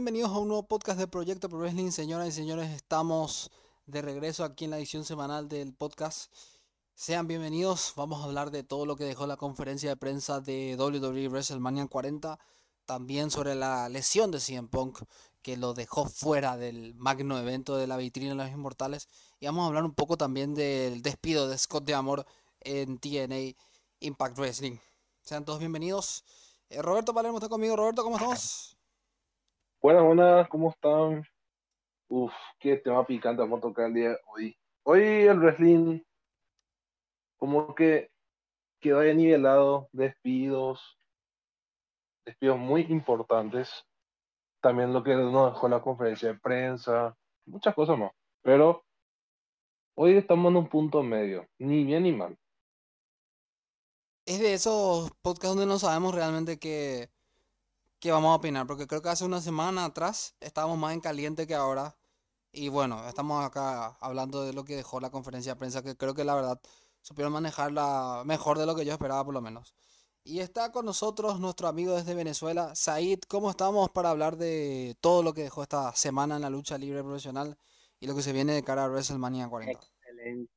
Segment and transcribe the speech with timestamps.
[0.00, 1.90] bienvenidos a un nuevo podcast de Proyecto Pro Wrestling.
[1.90, 3.50] Señoras y señores, estamos
[3.84, 6.32] de regreso aquí en la edición semanal del podcast.
[6.94, 10.74] Sean bienvenidos, vamos a hablar de todo lo que dejó la conferencia de prensa de
[10.78, 12.38] WWE WrestleMania 40.
[12.86, 15.02] También sobre la lesión de CM Punk
[15.42, 19.06] que lo dejó fuera del magno evento de la vitrina de los inmortales.
[19.38, 22.24] Y vamos a hablar un poco también del despido de Scott de Amor
[22.60, 23.54] en TNA
[23.98, 24.78] Impact Wrestling.
[25.20, 26.24] Sean todos bienvenidos.
[26.70, 27.76] Eh, Roberto Palermo está conmigo.
[27.76, 28.79] Roberto, ¿cómo estamos?
[29.82, 31.24] Buenas, buenas, ¿cómo están?
[32.08, 34.54] Uf, qué tema picante vamos a tocar el día hoy.
[34.82, 36.00] Hoy el wrestling
[37.38, 38.10] como que
[38.78, 40.98] quedó ahí nivelado, despidos,
[42.26, 43.86] despidos muy importantes.
[44.60, 48.12] También lo que nos dejó la conferencia de prensa, muchas cosas más.
[48.42, 48.84] Pero
[49.94, 52.36] hoy estamos en un punto medio, ni bien ni mal.
[54.26, 57.08] Es de esos podcasts donde no sabemos realmente qué,
[58.00, 61.46] qué vamos a opinar, porque creo que hace una semana atrás estábamos más en caliente
[61.46, 61.96] que ahora.
[62.52, 66.14] Y bueno, estamos acá hablando de lo que dejó la conferencia de prensa, que creo
[66.14, 66.60] que la verdad
[67.02, 69.74] supieron manejarla mejor de lo que yo esperaba por lo menos.
[70.24, 73.20] Y está con nosotros nuestro amigo desde Venezuela, Said.
[73.28, 77.02] ¿Cómo estamos para hablar de todo lo que dejó esta semana en la lucha libre
[77.02, 77.56] profesional
[78.00, 79.78] y lo que se viene de cara a WrestleMania 40?
[79.78, 80.52] Excelente.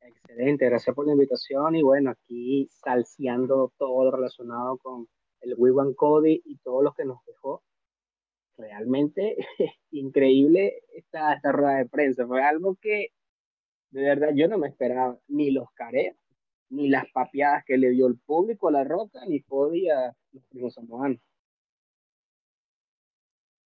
[0.00, 5.08] Excelente, gracias por la invitación y bueno, aquí salseando todo lo relacionado con
[5.44, 7.62] el Wiwan Cody y todo lo que nos dejó.
[8.56, 9.36] Realmente
[9.90, 12.26] increíble esta, esta rueda de prensa.
[12.26, 13.08] Fue algo que
[13.90, 16.16] de verdad yo no me esperaba, ni los careos,
[16.68, 20.44] ni las papiadas que le dio el público a la roca, ni Cody a los
[20.46, 21.20] primos samoanos.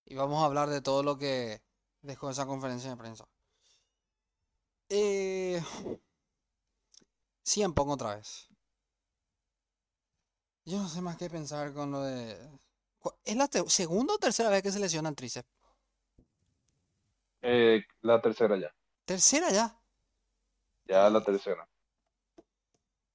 [0.06, 1.62] Y vamos a hablar de todo lo que
[2.02, 3.26] dejó esa conferencia de prensa.
[4.90, 5.60] Eh,
[7.56, 8.51] en pongo otra vez.
[10.66, 12.38] Yo no sé más qué pensar con lo de.
[13.26, 15.50] ¿Es la segunda o tercera vez que se lesiona el tríceps?
[17.44, 18.74] Eh, la tercera ya.
[19.06, 19.66] ¿Tercera ya?
[20.86, 21.68] Ya la tercera.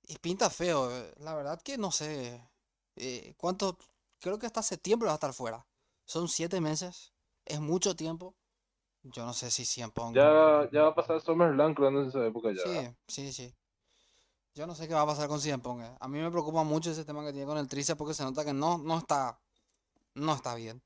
[0.08, 0.90] Y pinta feo.
[0.90, 2.40] Eh, la verdad que no sé.
[2.96, 3.78] Eh, ¿Cuánto?
[4.20, 5.66] Creo que hasta septiembre va a estar fuera.
[6.04, 7.12] Son siete meses.
[7.44, 8.34] Es mucho tiempo.
[9.02, 12.50] Yo no sé si siempre Ya, ya va a pasar SummerSlam creo en esa época
[12.52, 12.62] ya.
[13.06, 13.54] Sí, sí, sí.
[14.56, 15.62] Yo no sé qué va a pasar con CM.
[15.84, 15.96] Eh.
[16.00, 18.42] A mí me preocupa mucho ese tema que tiene con el tríceps porque se nota
[18.42, 19.38] que no, no está
[20.14, 20.82] no está bien.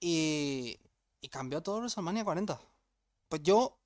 [0.00, 0.78] Y,
[1.20, 2.60] y cambió todo WrestleMania 40.
[3.28, 3.78] Pues yo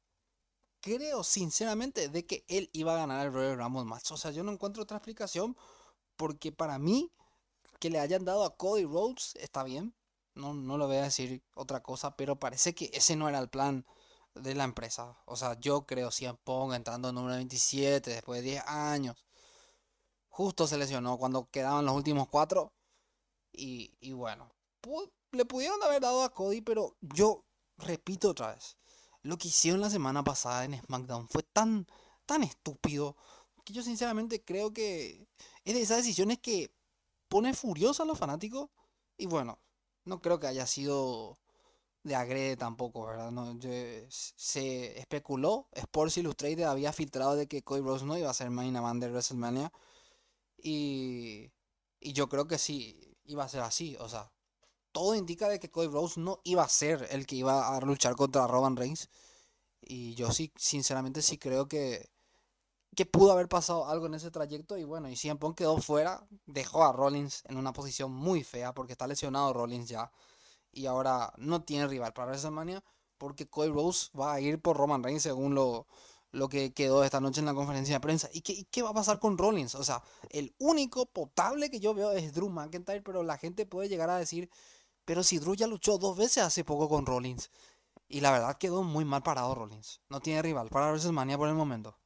[0.82, 4.12] creo sinceramente de que él iba a ganar el Royal Rumble match.
[4.12, 5.56] O sea, yo no encuentro otra explicación
[6.16, 7.10] porque para mí
[7.80, 9.94] que le hayan dado a Cody Rhodes está bien.
[10.34, 13.48] No, no lo voy a decir otra cosa, pero parece que ese no era el
[13.48, 13.86] plan
[14.34, 15.16] de la empresa.
[15.26, 19.26] O sea, yo creo CM Pong entrando en número 27 después de 10 años.
[20.28, 22.72] Justo se lesionó cuando quedaban los últimos cuatro.
[23.52, 24.50] Y, y bueno,
[25.32, 27.44] le pudieron haber dado a Cody, pero yo
[27.78, 28.76] repito otra vez.
[29.22, 31.86] Lo que hicieron la semana pasada en SmackDown fue tan,
[32.26, 33.16] tan estúpido
[33.64, 35.28] que yo sinceramente creo que
[35.64, 36.74] es de esas decisiones que
[37.28, 38.70] pone furioso a los fanáticos.
[39.16, 39.58] Y bueno,
[40.04, 41.38] no creo que haya sido
[42.04, 43.30] de agrede tampoco, ¿verdad?
[43.30, 43.58] No,
[44.10, 48.74] se especuló, Sports Illustrated había filtrado de que Cody Rhodes no iba a ser main
[48.76, 49.72] event de WrestleMania
[50.58, 51.52] y,
[52.00, 54.32] y yo creo que sí iba a ser así, o sea,
[54.92, 58.16] todo indica de que Cody Rhodes no iba a ser el que iba a luchar
[58.16, 59.10] contra Roman Reigns
[59.82, 62.10] y yo sí, sinceramente sí creo que
[62.96, 66.26] que pudo haber pasado algo en ese trayecto y bueno, y CM Punk quedó fuera,
[66.46, 70.10] dejó a Rollins en una posición muy fea porque está lesionado Rollins ya
[70.72, 72.82] y ahora no tiene rival para WrestleMania
[73.18, 75.86] porque Cody Rose va a ir por Roman Reigns según lo,
[76.32, 78.28] lo que quedó esta noche en la conferencia de prensa.
[78.32, 79.74] ¿Y qué, qué, va a pasar con Rollins?
[79.74, 83.88] O sea, el único potable que yo veo es Drew McIntyre, pero la gente puede
[83.88, 84.50] llegar a decir,
[85.04, 87.50] pero si Drew ya luchó dos veces hace poco con Rollins.
[88.08, 90.00] Y la verdad quedó muy mal parado Rollins.
[90.08, 91.96] No tiene rival para WrestleMania por el momento.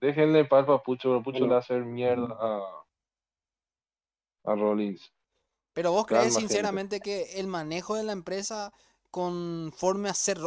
[0.00, 2.84] Déjenle para Papucho, Papucho le va a hacer mierda a,
[4.44, 5.12] a Rollins.
[5.80, 8.70] Pero vos crees sinceramente que el manejo de la empresa
[9.10, 10.38] conforme a ser...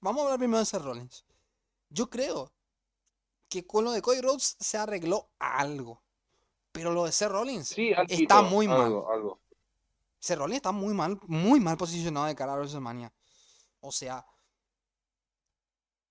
[0.00, 1.24] vamos a hablar primero de ser Rollins.
[1.88, 2.52] Yo creo
[3.48, 6.02] que con lo de Cody Rhodes se arregló algo.
[6.72, 7.74] Pero lo de ser Rollins
[8.10, 9.02] está muy mal.
[9.10, 9.40] Algo.
[10.18, 13.10] Ser Rollins está muy mal, muy mal posicionado de cara a WrestleMania.
[13.80, 14.26] O sea,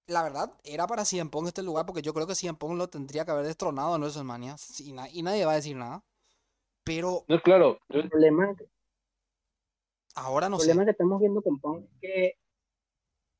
[0.07, 2.89] la verdad, era para CM Punk este lugar porque yo creo que CM Punk lo
[2.89, 4.89] tendría que haber destronado en WrestleMania y,
[5.19, 6.03] y nadie va a decir nada.
[6.85, 7.25] Pero.
[7.27, 7.79] No, claro.
[7.89, 8.55] El problema.
[10.15, 12.33] Ahora no el problema que estamos viendo con Pong es que.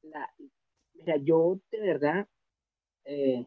[0.02, 0.30] La,
[0.94, 2.28] mira, yo de verdad.
[3.06, 3.46] Eh,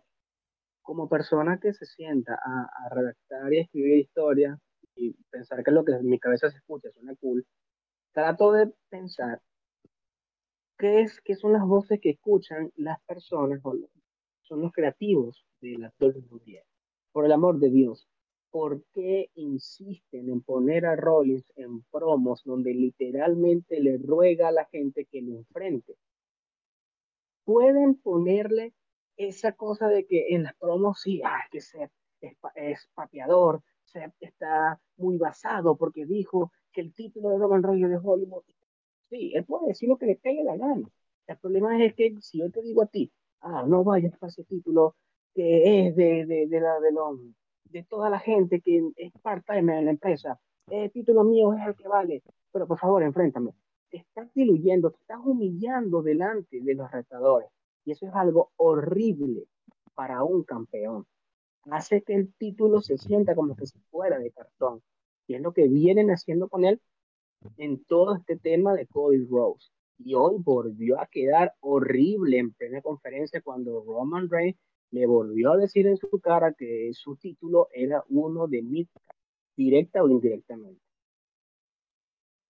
[0.88, 4.58] como persona que se sienta a, redactar y escribir historias,
[4.96, 7.46] y pensar que lo que en mi cabeza se escucha suena cool,
[8.14, 9.42] trato de pensar
[10.78, 13.76] qué, es, qué son las voces que escuchan las personas, o
[14.40, 16.64] son los creativos de la WWE.
[17.12, 18.08] Por el amor de Dios,
[18.58, 24.64] ¿por qué insisten en poner a Rollins en promos donde literalmente le ruega a la
[24.64, 25.94] gente que lo enfrente?
[27.44, 28.74] Pueden ponerle
[29.16, 34.12] esa cosa de que en las promos sí, ah, que ser es, es papeador, se
[34.18, 38.42] está muy basado porque dijo que el título de Roman Reigns de Hollywood.
[39.08, 40.90] Sí, él puede decir lo que le pegue la gana.
[41.28, 44.42] El problema es que si yo te digo a ti, ah, no vayas para ese
[44.42, 44.96] título
[45.32, 47.20] que es de, de, de, la, de, los,
[47.70, 50.38] de toda la gente que es part-time en la empresa,
[50.70, 52.22] el título mío es el que vale,
[52.52, 53.52] pero por favor, enfréntame.
[53.90, 57.48] Te estás diluyendo, te estás humillando delante de los retadores.
[57.84, 59.44] Y eso es algo horrible
[59.94, 61.06] para un campeón.
[61.70, 64.82] Hace que el título se sienta como que si fuera de cartón.
[65.26, 66.80] Y es lo que vienen haciendo con él
[67.56, 69.70] en todo este tema de Cody Rose.
[69.98, 74.58] Y hoy volvió a quedar horrible en plena conferencia cuando Roman Reigns
[74.90, 79.16] le volvió a decir en su cara que su título era uno de Midcard,
[79.56, 80.82] directa o indirectamente.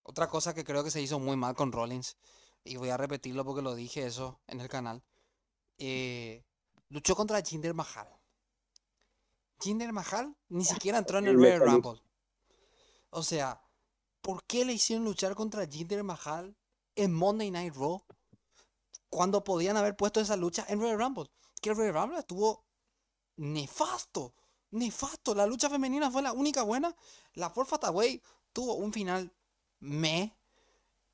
[0.02, 2.16] Otra cosa que creo que se hizo muy mal con Rollins,
[2.64, 5.02] y voy a repetirlo porque lo dije eso en el canal,
[5.78, 6.44] eh,
[6.88, 8.08] luchó contra Jinder Mahal.
[9.60, 12.00] Jinder Mahal ni siquiera entró en el Royal Rumble.
[13.10, 13.60] O sea,
[14.20, 16.56] ¿por qué le hicieron luchar contra Jinder Mahal
[16.94, 18.02] en Monday Night Raw
[19.08, 21.30] cuando podían haber puesto esa lucha en Royal Rumble?
[21.60, 22.64] Que el Rumble estuvo
[23.36, 24.34] nefasto,
[24.70, 25.34] nefasto.
[25.34, 26.94] La lucha femenina fue la única buena.
[27.34, 28.22] La Four Way
[28.52, 29.32] tuvo un final
[29.80, 30.36] me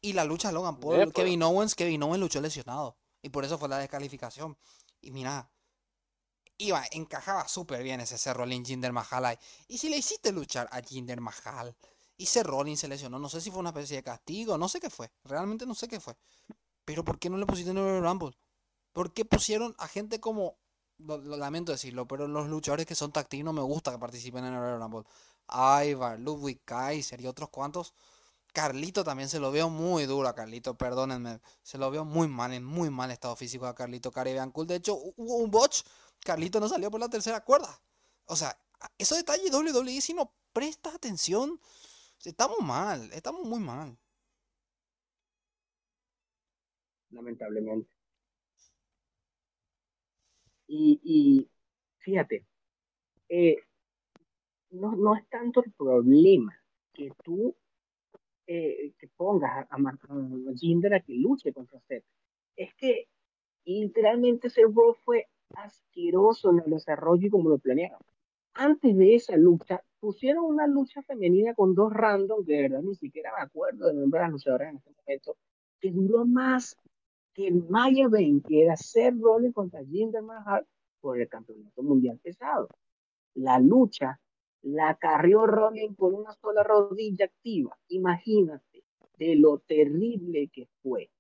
[0.01, 1.13] y la lucha Logan Paul.
[1.13, 4.57] Kevin Owens, Kevin Owens luchó lesionado y por eso fue la descalificación.
[5.01, 5.51] Y mira,
[6.59, 8.33] iba, encajaba súper bien ese C.
[8.35, 9.39] Rollins Jinder Mahal ahí.
[9.69, 11.75] Y si le hiciste luchar a Jinder Mahal
[12.17, 12.43] y C.
[12.43, 15.11] Rollins se lesionó, no sé si fue una especie de castigo, no sé qué fue,
[15.25, 16.17] realmente no sé qué fue.
[16.85, 18.37] Pero ¿por qué no le pusiste en el Rumble?
[18.95, 20.57] ¿Por qué pusieron a gente como,
[20.99, 24.61] lamento decirlo, pero los luchadores que son táctiles no me gusta que participen en el
[24.61, 25.05] Royal Rumble?
[25.91, 27.93] Ivar, Ludwig Kaiser y otros cuantos.
[28.53, 31.41] Carlito también se lo veo muy duro a Carlito, perdónenme.
[31.65, 34.69] Se lo veo muy mal, en muy mal estado físico a Carlito Caribbean Cool.
[34.69, 35.83] De hecho, hubo un botch
[36.25, 37.81] Carlito no salió por la tercera cuerda.
[38.27, 38.57] O sea,
[38.97, 41.61] esos detalles WWE si no presta atención,
[42.25, 43.99] estamos mal, estamos muy mal.
[47.11, 47.94] Lamentablemente.
[50.67, 51.49] Y,
[51.99, 52.47] fíjate,
[53.29, 53.57] eh,
[54.71, 56.59] no, es tanto el problema
[56.93, 57.55] que tú
[58.47, 62.05] eh, que pongas a, a, Jinder a que luche contra Seth.
[62.57, 63.09] Es que
[63.65, 68.01] literalmente ese rol fue asqueroso en el desarrollo y como lo planearon.
[68.55, 72.95] Antes de esa lucha, pusieron una lucha femenina con dos random, que de verdad ni
[72.95, 75.37] siquiera me acuerdo de nombrar a los luchadores en este momento,
[75.81, 76.77] que duró más
[77.35, 80.67] que el Maya 20, que era Seth Rollins contra Jinder Mahal
[81.01, 82.69] por el campeonato mundial pesado.
[83.35, 84.21] La lucha
[84.63, 87.77] la carrió Rollins con una sola rodilla activa.
[87.89, 88.85] Imagínate
[89.19, 91.11] de lo terrible que fue.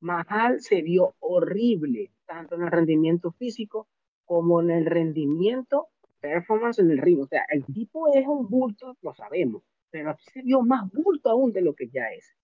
[0.00, 3.88] Mahal se vio horrible, tanto en el rendimiento físico
[4.24, 5.88] como en el rendimiento
[6.20, 7.24] performance en el ritmo.
[7.24, 11.30] O sea, el tipo es un bulto, lo sabemos, pero aquí se vio más bulto
[11.30, 12.34] aún de lo que ya es.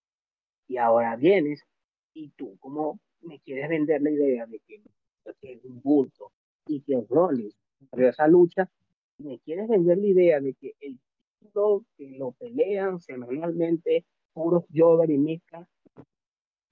[0.66, 1.64] Y ahora vienes
[2.14, 4.82] y tú, como me quieres vender la idea de que,
[5.42, 6.32] es un bulto
[6.66, 7.56] y que Rollins
[7.90, 8.70] perdió esa lucha,
[9.18, 10.98] me quieres vender la idea de que el
[11.40, 15.68] título que lo pelean semanalmente, puros Jover y Mika,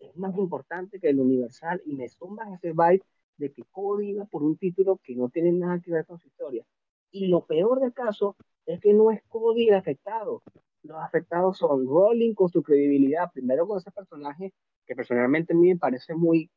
[0.00, 3.02] es más importante que el universal y me sumas ese vibe
[3.36, 6.28] de que Cody iba por un título que no tiene nada que ver con su
[6.28, 6.64] historia.
[7.10, 10.42] Y lo peor del caso es que no es Cody el afectado.
[10.82, 14.52] Los afectados son Rolling con su credibilidad, primero con ese personaje
[14.86, 16.50] que personalmente a mí me parece muy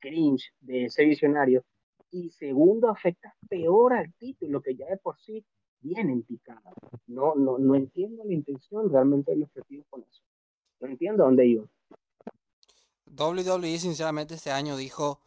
[0.00, 1.64] cringe de ese visionario,
[2.10, 5.44] y segundo afecta peor al título que ya de por sí
[5.80, 6.72] viene en picada.
[7.06, 10.22] No, no, no entiendo la intención realmente del objetivo con eso.
[10.80, 11.64] No entiendo dónde iba.
[13.06, 15.20] WWE sinceramente este año dijo,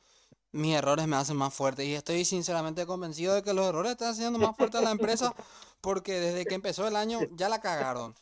[0.51, 4.11] mis errores me hacen más fuerte y estoy sinceramente convencido de que los errores están
[4.11, 5.33] haciendo más fuerte a la empresa
[5.81, 8.13] porque desde que empezó el año ya la cagaron.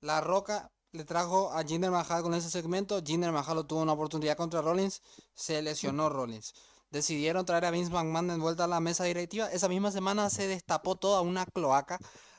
[0.00, 4.36] La Roca le trajo a Jinder Mahal con ese segmento, Jinder Mahal tuvo una oportunidad
[4.36, 5.02] contra Rollins,
[5.34, 6.54] se lesionó Rollins.
[6.90, 9.50] Decidieron traer a Vince McMahon de vuelta a la mesa directiva.
[9.52, 11.98] Esa misma semana se destapó toda una cloaca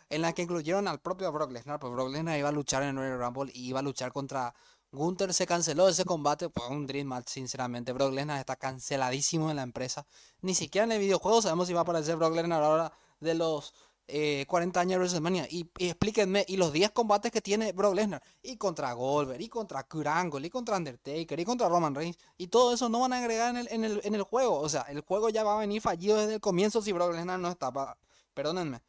[0.10, 2.98] en la que incluyeron al propio Brock Lesnar, pues Brock Lesnar iba a luchar en
[2.98, 4.56] el Rumble y iba a luchar contra
[4.92, 7.94] Gunther se canceló ese combate, pues un Dream Match, sinceramente.
[7.94, 10.08] Brock Lesnar está canceladísimo en la empresa.
[10.42, 13.72] Ni siquiera en el videojuego sabemos si va a aparecer Brock Lesnar ahora de los
[14.10, 15.48] eh, 40 años de WrestleMania.
[15.50, 19.84] Y, explíquenme, y los 10 combates que tiene Brock Lesnar, y contra Goldberg, y contra
[19.84, 20.08] Kurt
[20.44, 23.58] y contra Undertaker, y contra Roman Reigns, y todo eso no van a agregar en
[23.58, 24.60] el, en el, en el juego.
[24.60, 27.40] O sea, el juego ya va a venir fallido desde el comienzo si Brock Lesnar
[27.40, 27.72] no está.
[27.72, 27.98] pa-
[28.34, 28.82] Perdónenme.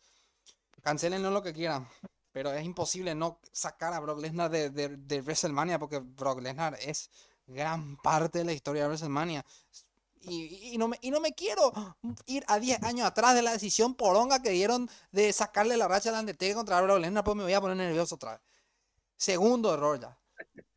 [0.83, 1.87] Cancelenlo lo que quieran.
[2.33, 6.77] Pero es imposible no sacar a Brock Lesnar de, de, de WrestleMania porque Brock Lesnar
[6.81, 7.11] es
[7.47, 9.45] gran parte de la historia de WrestleMania.
[10.23, 11.73] Y, no me, y no me quiero
[12.27, 16.11] ir a 10 años atrás de la decisión poronga que dieron de sacarle la racha
[16.11, 18.41] al Undertaker contra Brock Lesnar, pues me voy a poner nervioso otra vez.
[19.17, 20.19] Segundo error ya.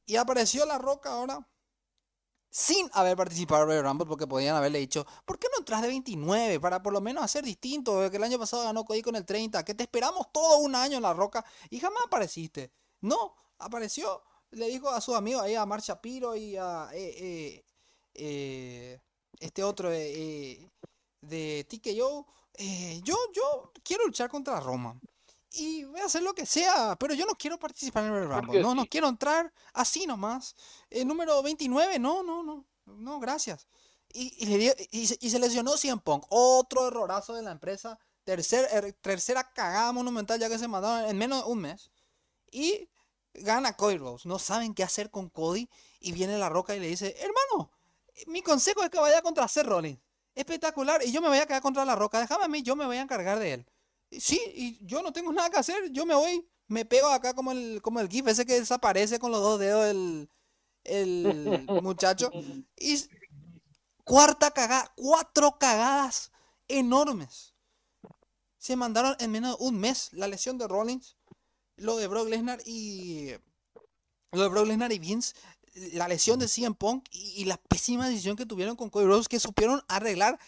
[0.06, 1.46] Y apareció La Roca ahora
[2.54, 5.88] sin haber participado en Royal Rumble porque podían haberle dicho, ¿por qué no entras de
[5.88, 8.10] 29 para por lo menos hacer distinto?
[8.12, 10.98] Que el año pasado ganó Cody con el 30, que te esperamos todo un año
[10.98, 12.72] en La Roca y jamás apareciste.
[13.02, 14.22] No, apareció,
[14.52, 17.66] le dijo a sus amigos ahí, a Mar Shapiro y a eh, eh,
[18.14, 19.02] eh,
[19.40, 20.70] este otro eh, eh,
[21.22, 25.00] de TKO, eh, yo, yo quiero luchar contra Roma.
[25.56, 28.62] Y voy a hacer lo que sea, pero yo no quiero participar en el Rumble.
[28.62, 30.56] No, no quiero entrar así nomás.
[30.90, 32.66] El número 29, no, no, no.
[32.86, 33.68] No, gracias.
[34.12, 36.26] Y, y le dio- y se, y se lesionó CM Punk.
[36.30, 38.00] Otro errorazo de la empresa.
[38.24, 41.92] Tercer, er- tercera cagada monumental ya que se mandaron en menos de un mes.
[42.52, 42.90] Y
[43.34, 44.26] gana Cody Rhodes.
[44.26, 45.70] No saben qué hacer con Cody.
[46.00, 47.72] Y viene La Roca y le dice, hermano,
[48.28, 50.00] mi consejo es que vaya contra Seth Rollins.
[50.36, 51.02] Espectacular.
[51.06, 52.20] Y yo me voy a quedar contra La Roca.
[52.20, 53.66] Déjame a mí, yo me voy a encargar de él.
[54.12, 55.92] Sí, y yo no tengo nada que hacer.
[55.92, 59.32] Yo me voy, me pego acá como el, como el GIF ese que desaparece con
[59.32, 60.30] los dos dedos el,
[60.84, 62.32] el muchacho.
[62.78, 62.98] Y
[64.04, 66.32] cuarta cagada, cuatro cagadas
[66.68, 67.54] enormes.
[68.58, 71.18] Se mandaron en menos de un mes la lesión de Rollins,
[71.76, 73.34] lo de Brock Lesnar y
[74.32, 75.36] lo de Brock Lesnar y Vince,
[75.74, 79.40] la lesión de CM Punk y, la pésima decisión que tuvieron con Cody Rhodes que
[79.40, 80.40] supieron arreglar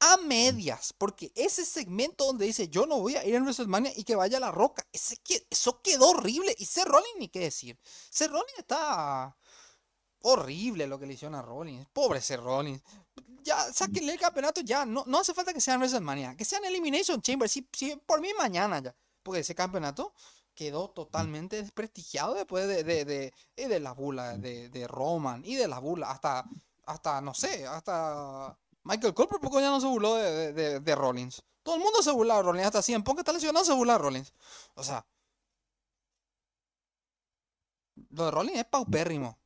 [0.00, 4.04] a medias, porque ese segmento donde dice yo no voy a ir en WrestleMania y
[4.04, 5.16] que vaya la roca, ese
[5.48, 6.54] eso quedó horrible.
[6.58, 7.78] Y Seth Rollins ni qué decir.
[8.10, 9.36] Seth Rollins está
[10.22, 11.86] horrible lo que le hicieron a Rollins.
[11.92, 12.82] Pobre Seth Rollins.
[13.42, 14.84] Ya, sáquenle el campeonato ya.
[14.84, 16.36] No, no hace falta que sean WrestleMania.
[16.36, 17.48] Que sean Elimination Chamber.
[17.48, 18.94] Sí, sí, por mí mañana ya.
[19.22, 20.12] Porque ese campeonato
[20.54, 25.56] quedó totalmente desprestigiado después de, de, de, y de la bula de, de Roman y
[25.56, 26.10] de la bula.
[26.10, 26.44] Hasta,
[26.86, 30.80] hasta, no sé, hasta Michael Cole por poco ya no se burló de, de, de-
[30.80, 31.42] de Rollins.
[31.62, 32.66] Todo el mundo se burla de Rollins.
[32.66, 34.32] Hasta 100 Punk está lesionado se burla de Rollins.
[34.74, 35.06] O sea,
[38.16, 39.38] lo de Rollins es paupérrimo.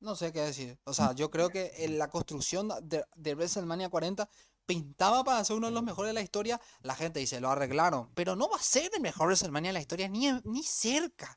[0.00, 0.78] No sé qué decir.
[0.84, 4.28] O sea, yo creo que en la construcción de, de WrestleMania 40
[4.70, 6.60] pintaba para ser uno de los mejores de la historia.
[6.82, 8.08] La gente dice, lo arreglaron.
[8.14, 11.36] Pero no va a ser el mejor WrestleMania de la historia, ni, ni cerca.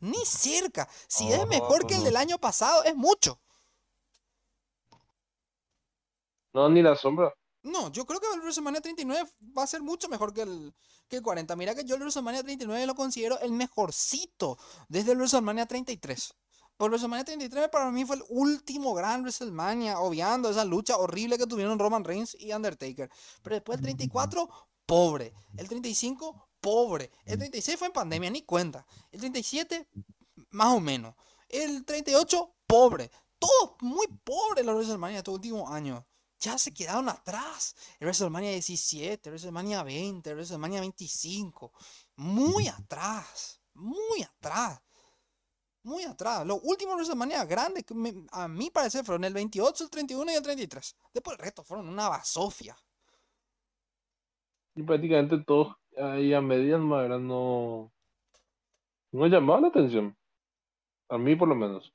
[0.00, 0.88] Ni cerca.
[1.06, 3.40] Si es mejor que el del año pasado, es mucho.
[6.52, 7.32] No, ni la sombra.
[7.62, 10.74] No, yo creo que el WrestleMania 39 va a ser mucho mejor que el,
[11.08, 11.54] que el 40.
[11.54, 14.58] Mira que yo el WrestleMania 39 lo considero el mejorcito
[14.88, 16.34] desde el WrestleMania 33.
[16.76, 21.46] Por WrestleMania 33 para mí fue el último gran WrestleMania, obviando esa lucha horrible que
[21.46, 23.10] tuvieron Roman Reigns y Undertaker.
[23.42, 24.48] Pero después el 34,
[24.86, 25.32] pobre.
[25.56, 27.10] El 35, pobre.
[27.24, 28.86] El 36 fue en pandemia, ni cuenta.
[29.10, 29.88] El 37,
[30.50, 31.14] más o menos.
[31.48, 33.10] El 38, pobre.
[33.38, 36.02] Todos muy pobres los WrestleMania estos últimos años
[36.42, 37.74] ya se quedaron atrás.
[38.00, 41.72] El WrestleMania 17, el WrestleMania 20, el WrestleMania 25.
[42.16, 43.60] Muy atrás.
[43.74, 44.80] Muy atrás.
[45.84, 46.46] Muy atrás.
[46.46, 47.84] Los últimos WrestleMania grandes,
[48.30, 50.96] a mi parecer, fueron el 28, el 31 y el 33.
[51.12, 52.76] Después el resto fueron una basofia.
[54.74, 57.92] Y prácticamente todos ahí a medias más no.
[59.10, 60.16] No llamaban la atención.
[61.08, 61.92] A mí por lo menos.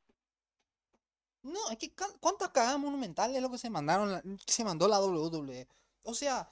[1.41, 5.67] No, es que cuántas cagadas monumentales es lo que se mandaron, se mandó la WWE.
[6.03, 6.47] O sea,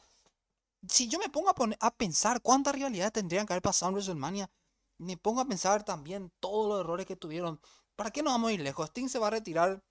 [0.88, 3.96] si yo me pongo a, poner, a pensar cuántas rivalidades tendrían que haber pasado en
[3.96, 4.50] WrestleMania,
[4.98, 7.60] me pongo a pensar también todos los errores que tuvieron.
[7.96, 8.88] ¿Para qué nos vamos a ir lejos?
[8.90, 9.84] Sting se va a retirar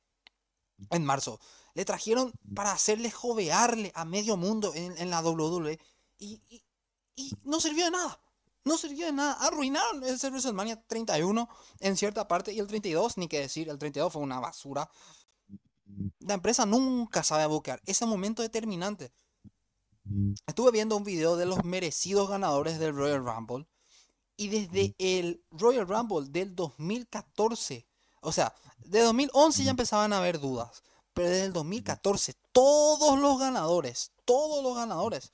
[0.90, 1.40] en marzo.
[1.74, 5.78] Le trajeron para hacerle jovearle a medio mundo en, en la WWE
[6.18, 6.64] y, y-
[7.16, 8.20] y no sirvió de nada.
[8.64, 9.34] No sirvió de nada.
[9.34, 11.48] Arruinaron ese WrestleMania 31
[11.80, 14.90] en cierta parte y el 32, ni qué decir, el 32 fue una basura.
[16.20, 17.80] La empresa nunca sabe buquear.
[17.86, 19.12] Ese momento determinante.
[20.46, 23.66] Estuve viendo un video de los merecidos ganadores del Royal Rumble.
[24.36, 27.86] Y desde el Royal Rumble del 2014,
[28.20, 30.82] o sea, de 2011 ya empezaban a haber dudas.
[31.12, 35.32] Pero desde el 2014, todos los ganadores, todos los ganadores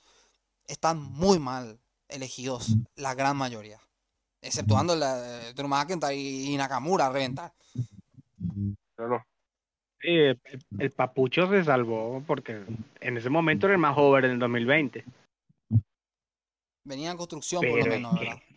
[0.67, 3.79] están muy mal elegidos, la gran mayoría.
[4.43, 7.53] Exceptuando la Drew McIntyre y Nakamura a reventar.
[8.95, 9.25] Claro.
[9.99, 10.39] Sí, el,
[10.79, 12.63] el papucho se salvó porque
[12.99, 15.03] en ese momento era el más joven en el 2020.
[16.83, 18.50] Venía en construcción por lo menos, que-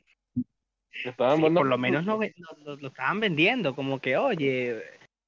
[1.54, 2.18] por lo menos lo,
[2.64, 4.82] lo- estaban vendiendo, como que, oye,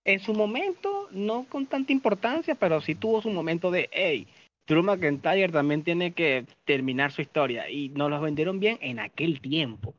[0.05, 4.27] en su momento, no con tanta importancia, pero sí tuvo su momento de, hey,
[4.67, 7.69] Drew McIntyre también tiene que terminar su historia.
[7.71, 9.95] Y nos los vendieron bien en aquel tiempo.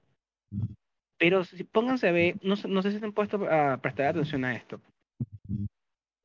[1.18, 4.46] Pero si, pónganse a ver, no, no sé si se han puesto a prestar atención
[4.46, 4.80] a esto.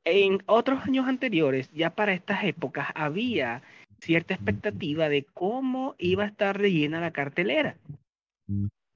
[0.04, 3.62] En otros años anteriores, ya para estas épocas, había
[4.00, 7.76] cierta expectativa de cómo iba a estar rellena la cartelera.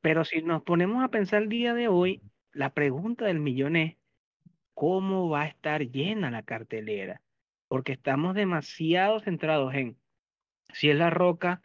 [0.07, 2.23] Pero si nos ponemos a pensar el día de hoy,
[2.53, 3.97] la pregunta del millón es,
[4.73, 7.23] ¿cómo va a estar llena la cartelera?
[7.67, 9.97] Porque estamos demasiado centrados en
[10.73, 11.61] si es la roca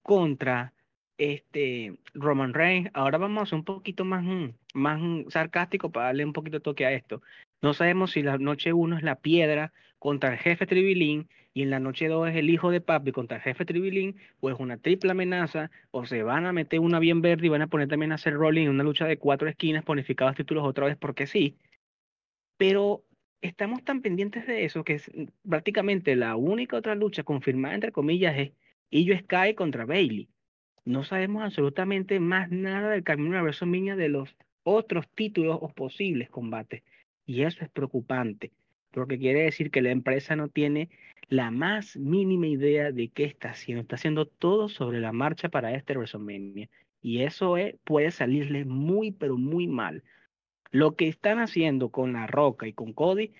[0.00, 0.72] contra
[1.18, 2.90] este Roman Reigns.
[2.94, 6.56] Ahora vamos a ser un poquito más, mm, más mm, sarcástico para darle un poquito
[6.56, 7.20] de toque a esto.
[7.60, 11.70] No sabemos si la noche uno es la piedra contra el jefe Tribilín y en
[11.70, 14.76] la noche 2 es el hijo de papi contra el jefe Tribilín, o es una
[14.76, 18.10] triple amenaza, o se van a meter una bien verde y van a poner también
[18.12, 21.56] a hacer rolling en una lucha de cuatro esquinas, bonificados títulos otra vez porque sí.
[22.56, 23.04] Pero
[23.40, 27.92] estamos tan pendientes de eso que es, mm, prácticamente la única otra lucha confirmada, entre
[27.92, 28.52] comillas, es
[28.90, 30.28] Io Sky contra Bailey.
[30.84, 36.30] No sabemos absolutamente más nada del camino a WrestleMania de los otros títulos o posibles
[36.30, 36.82] combates.
[37.26, 38.52] Y eso es preocupante,
[38.94, 40.88] porque quiere decir que la empresa no tiene
[41.28, 43.82] la más mínima idea de qué está haciendo.
[43.82, 46.68] Está haciendo todo sobre la marcha para este WrestleMania.
[47.02, 50.02] Y eso es- puede salirle muy, pero muy mal.
[50.70, 53.30] Lo que están haciendo con La Roca y con Cody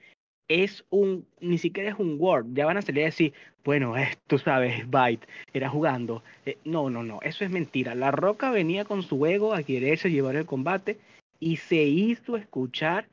[0.49, 2.47] es un, ni siquiera es un Word.
[2.53, 3.33] Ya van a salir a decir,
[3.65, 6.23] bueno, eh, tú sabes, Byte, era jugando.
[6.45, 7.95] Eh, no, no, no, eso es mentira.
[7.95, 10.99] La Roca venía con su ego a quererse llevar el combate
[11.41, 13.09] y se hizo escuchar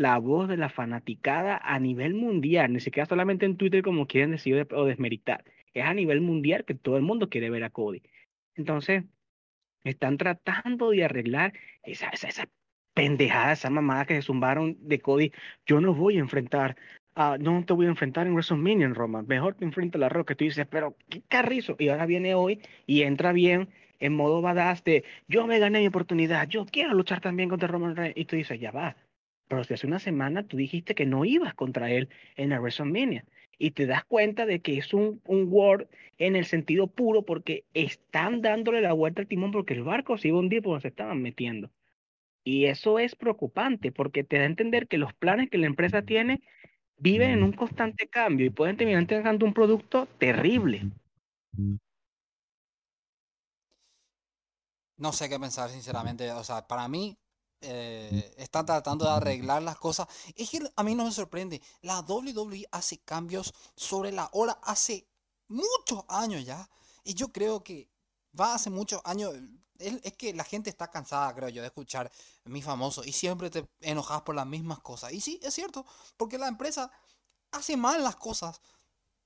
[0.00, 4.30] la voz de la fanaticada a nivel mundial, ni siquiera solamente en Twitter como quieren
[4.32, 5.44] decir o de- o desmeritar.
[5.74, 8.02] Es a nivel mundial que todo el mundo quiere ver a Cody.
[8.56, 9.04] Entonces,
[9.84, 12.48] están tratando de arreglar esa, esa, esa
[12.94, 15.32] pendejada, esa mamada que se zumbaron de Cody.
[15.66, 16.76] Yo no voy a enfrentar,
[17.14, 19.22] a, no te voy a enfrentar en WrestleMania en Roma.
[19.22, 20.34] Mejor te enfrenta a la Roca.
[20.34, 21.76] Tú dices, pero qué carrizo.
[21.78, 25.86] Y ahora viene hoy y entra bien en modo badass de yo me gané mi
[25.88, 28.16] oportunidad, yo quiero luchar también contra Roman Reigns.
[28.16, 28.96] Y tú dices, ya va.
[29.50, 33.24] Pero si hace una semana tú dijiste que no ibas contra él en la WrestleMania.
[33.58, 37.64] Y te das cuenta de que es un, un Word en el sentido puro porque
[37.74, 40.82] están dándole la vuelta al timón porque el barco se iba a hundir por donde
[40.82, 41.68] se estaban metiendo.
[42.44, 46.02] Y eso es preocupante porque te da a entender que los planes que la empresa
[46.02, 46.42] tiene
[46.96, 50.92] viven en un constante cambio y pueden terminar entregando un producto terrible.
[54.96, 56.30] No sé qué pensar, sinceramente.
[56.30, 57.18] O sea, para mí,
[57.60, 60.08] eh, están tratando de arreglar las cosas.
[60.34, 61.60] Es que a mí no me sorprende.
[61.82, 65.06] La WWE hace cambios sobre la hora hace
[65.48, 66.68] muchos años ya.
[67.04, 67.88] Y yo creo que
[68.38, 69.34] va hace muchos años.
[69.78, 72.10] Es que la gente está cansada, creo yo, de escuchar
[72.44, 73.04] mi famoso.
[73.04, 75.12] Y siempre te enojas por las mismas cosas.
[75.12, 75.84] Y sí, es cierto.
[76.16, 76.90] Porque la empresa
[77.52, 78.60] hace mal las cosas.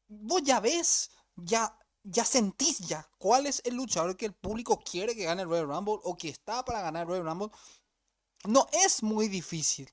[0.09, 5.16] Vos ya ves, ya ya sentís ya cuál es el luchador que el público quiere
[5.16, 7.51] que gane el Royal Rumble o que está para ganar el Royal Rumble.
[8.46, 9.90] No es muy difícil.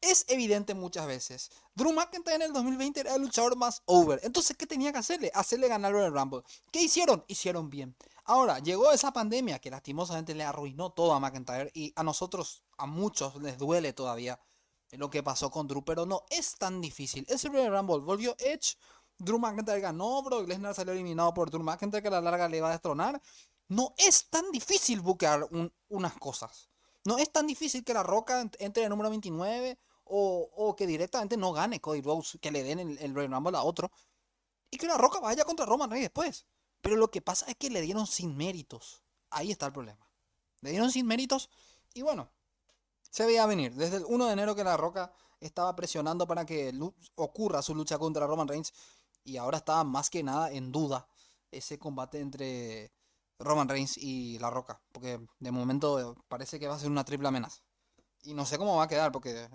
[0.00, 1.50] Es evidente muchas veces.
[1.74, 4.20] Drew McIntyre en el 2020 era el luchador más over.
[4.22, 5.30] Entonces, ¿qué tenía que hacerle?
[5.34, 6.42] Hacerle ganar el Rumble.
[6.70, 7.24] ¿Qué hicieron?
[7.26, 7.96] Hicieron bien.
[8.24, 12.86] Ahora, llegó esa pandemia que lastimosamente le arruinó todo a McIntyre y a nosotros, a
[12.86, 14.38] muchos, les duele todavía
[14.92, 17.24] lo que pasó con Drew, pero no es tan difícil.
[17.28, 18.76] Ese Royal Rumble volvió Edge,
[19.18, 22.60] Drew McIntyre ganó, Brock Lesnar salió eliminado por Drew McIntyre que a la larga le
[22.60, 23.20] va a destronar.
[23.68, 26.68] No es tan difícil buquear un- unas cosas.
[27.04, 30.86] No es tan difícil que la Roca ent- entre en el número 29 o, que
[30.86, 33.90] directamente no gane Cody Rhodes, que le den el, el Rumble a otro.
[34.70, 36.46] Y que la Roca vaya contra Roman Reigns después.
[36.80, 39.02] Pero lo que pasa es que le dieron sin méritos.
[39.30, 40.06] Ahí está el problema.
[40.60, 41.50] Le dieron sin méritos
[41.94, 42.28] y bueno,
[43.10, 43.74] se veía venir.
[43.74, 46.72] Desde el 1 de enero que la Roca estaba presionando para que
[47.16, 48.72] ocurra su lucha contra Roman Reigns
[49.24, 51.06] y ahora está más que nada en duda
[51.50, 52.92] ese combate entre
[53.38, 57.28] Roman Reigns y La Roca, porque de momento parece que va a ser una triple
[57.28, 57.62] amenaza.
[58.22, 59.48] Y no sé cómo va a quedar, porque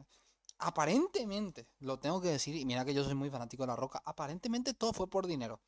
[0.60, 4.02] aparentemente, lo tengo que decir, y mira que yo soy muy fanático de La Roca,
[4.06, 5.60] aparentemente todo fue por dinero.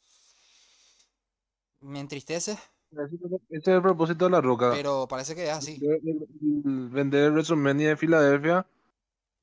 [1.79, 2.57] Me entristece,
[2.91, 4.69] Ese es el propósito de la roca.
[4.71, 5.79] pero parece que es así.
[5.81, 8.67] El- el- Vender el WrestleMania de Filadelfia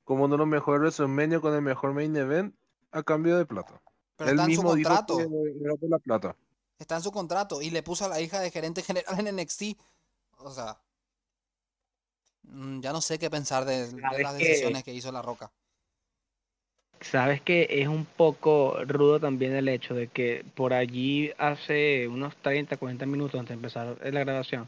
[0.05, 2.55] como uno de los mejores WrestleMania con el mejor main event
[2.91, 3.81] a cambio de plata.
[4.15, 5.17] Pero Él está en su mismo dijo contrato.
[5.17, 6.35] que era por la plata.
[6.79, 9.77] Está en su contrato y le puso a la hija de gerente general en NXT.
[10.37, 10.77] O sea,
[12.43, 15.51] mm, ya no sé qué pensar de, las que- decisiones que hizo La Roca.
[17.01, 22.35] sabes que es un poco rudo también el hecho de que por allí hace unos
[22.37, 24.67] 30, 40 minutos antes de empezar la grabación,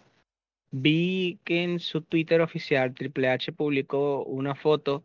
[0.71, 5.03] vi que en su Twitter oficial Triple H publicó una foto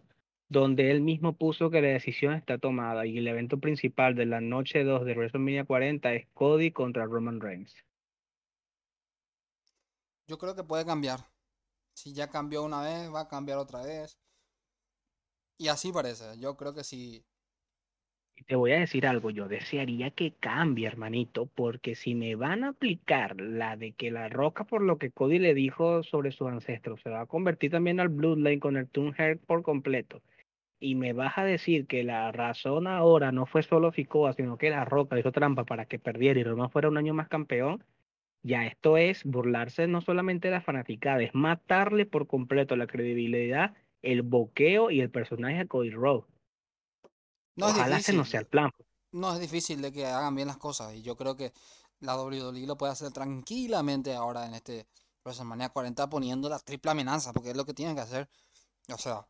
[0.49, 4.41] donde él mismo puso que la decisión está tomada y el evento principal de la
[4.41, 7.75] noche 2 de WrestleMania 40 es Cody contra Roman Reigns.
[10.29, 11.21] Yo creo que puede cambiar.
[11.95, 14.19] Si ya cambió una vez, va a cambiar otra vez.
[15.59, 16.39] Y así parece.
[16.39, 17.25] Yo creo que sí.
[18.37, 22.65] Y te voy a decir algo, yo desearía que cambie, hermanito, porque si me van
[22.65, 26.49] a aplicar la de que la roca por lo que Cody le dijo sobre sus
[26.49, 30.21] ancestros se va a convertir también al Bloodline con el Toon Heart por completo,
[30.79, 34.71] y me vas a decir que la razón ahora no fue solo Ficoa, sino que
[34.71, 37.85] la roca hizo trampa para que perdiera y Roma fuera un año más campeón,
[38.43, 43.75] ya esto es burlarse no solamente de la fanaticada, es matarle por completo la credibilidad,
[44.03, 46.27] el boqueo y el personaje de Cody Rhodes.
[47.57, 48.17] No Ojalá ese difícil.
[48.17, 48.71] no sea el plan.
[49.13, 50.95] No es difícil de que hagan bien las cosas.
[50.95, 51.53] Y yo creo que
[52.01, 54.87] la WWE lo puede hacer tranquilamente ahora en este
[55.25, 58.29] WrestleMania 40 poniendo la triple amenaza, porque es lo que tienen que hacer.
[58.93, 59.27] O sea,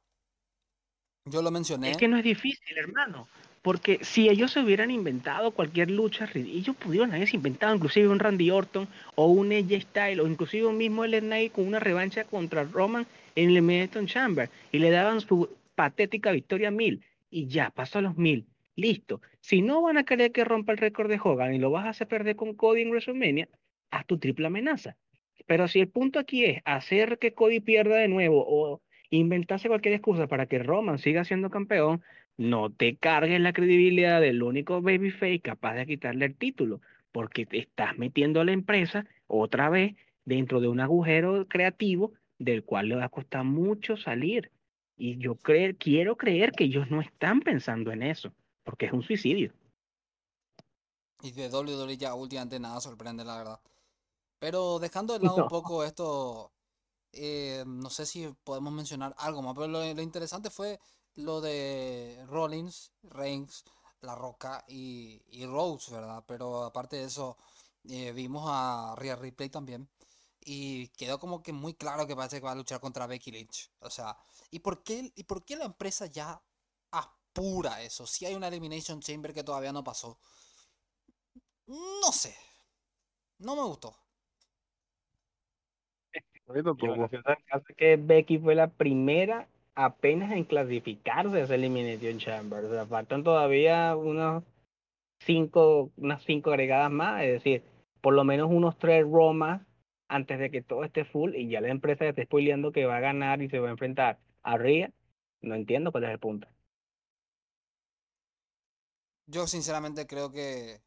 [1.26, 1.90] yo lo mencioné.
[1.90, 3.28] Es que no es difícil, hermano.
[3.62, 8.50] Porque si ellos se hubieran inventado cualquier lucha, ellos pudieron haberse inventado inclusive un Randy
[8.50, 8.86] Orton
[9.16, 13.06] o un AJ Styles o inclusive un mismo LA Knight con una revancha contra Roman
[13.34, 17.98] en el Elimination Chamber y le daban su patética victoria a mil y ya, pasó
[17.98, 18.46] a los mil.
[18.76, 19.20] Listo.
[19.40, 21.90] Si no van a querer que rompa el récord de Hogan y lo vas a
[21.90, 23.48] hacer perder con Cody en WrestleMania,
[23.90, 24.96] haz tu triple amenaza.
[25.46, 28.80] Pero si el punto aquí es hacer que Cody pierda de nuevo o
[29.10, 32.02] inventarse cualquier excusa para que Roman siga siendo campeón,
[32.36, 36.80] no te cargues la credibilidad del único babyface capaz de quitarle el título,
[37.12, 42.64] porque te estás metiendo a la empresa otra vez dentro de un agujero creativo del
[42.64, 44.52] cual le va a costar mucho salir.
[44.98, 48.32] Y yo cre- quiero creer que ellos no están pensando en eso,
[48.64, 49.52] porque es un suicidio.
[51.22, 53.60] Y de WWE ya últimamente nada sorprende, la verdad.
[54.38, 56.52] Pero dejando de lado un poco esto,
[57.16, 60.80] eh, no sé si podemos mencionar algo más, pero lo, interesante fue
[61.14, 63.64] lo de Rollins, Reigns,
[64.00, 66.22] La Roca y, y Rhodes, ¿verdad?
[66.26, 67.36] Pero aparte de eso,
[67.88, 69.88] eh, vimos a Rhea Ripley también.
[70.40, 73.70] Y quedó como que muy claro que parece que va a luchar contra Becky Lynch.
[73.80, 74.16] O sea,
[74.50, 76.40] ¿y por qué, y por qué la empresa ya
[76.90, 78.06] apura eso?
[78.06, 80.18] Si hay una Elimination Chamber que todavía no pasó.
[81.66, 82.36] No sé.
[83.38, 84.05] No me gustó.
[86.46, 87.08] Tampoco.
[87.10, 92.64] es que Becky fue la primera apenas en clasificarse a esa Elimination Chamber.
[92.64, 94.44] O sea, faltan todavía unos
[95.20, 97.62] cinco, unas cinco agregadas más, es decir,
[98.00, 99.62] por lo menos unos tres Romas
[100.08, 102.98] antes de que todo esté full y ya la empresa ya está spoileando que va
[102.98, 104.92] a ganar y se va a enfrentar a Rhea.
[105.42, 106.48] No entiendo cuál es el punto.
[109.26, 110.80] Yo sinceramente creo que,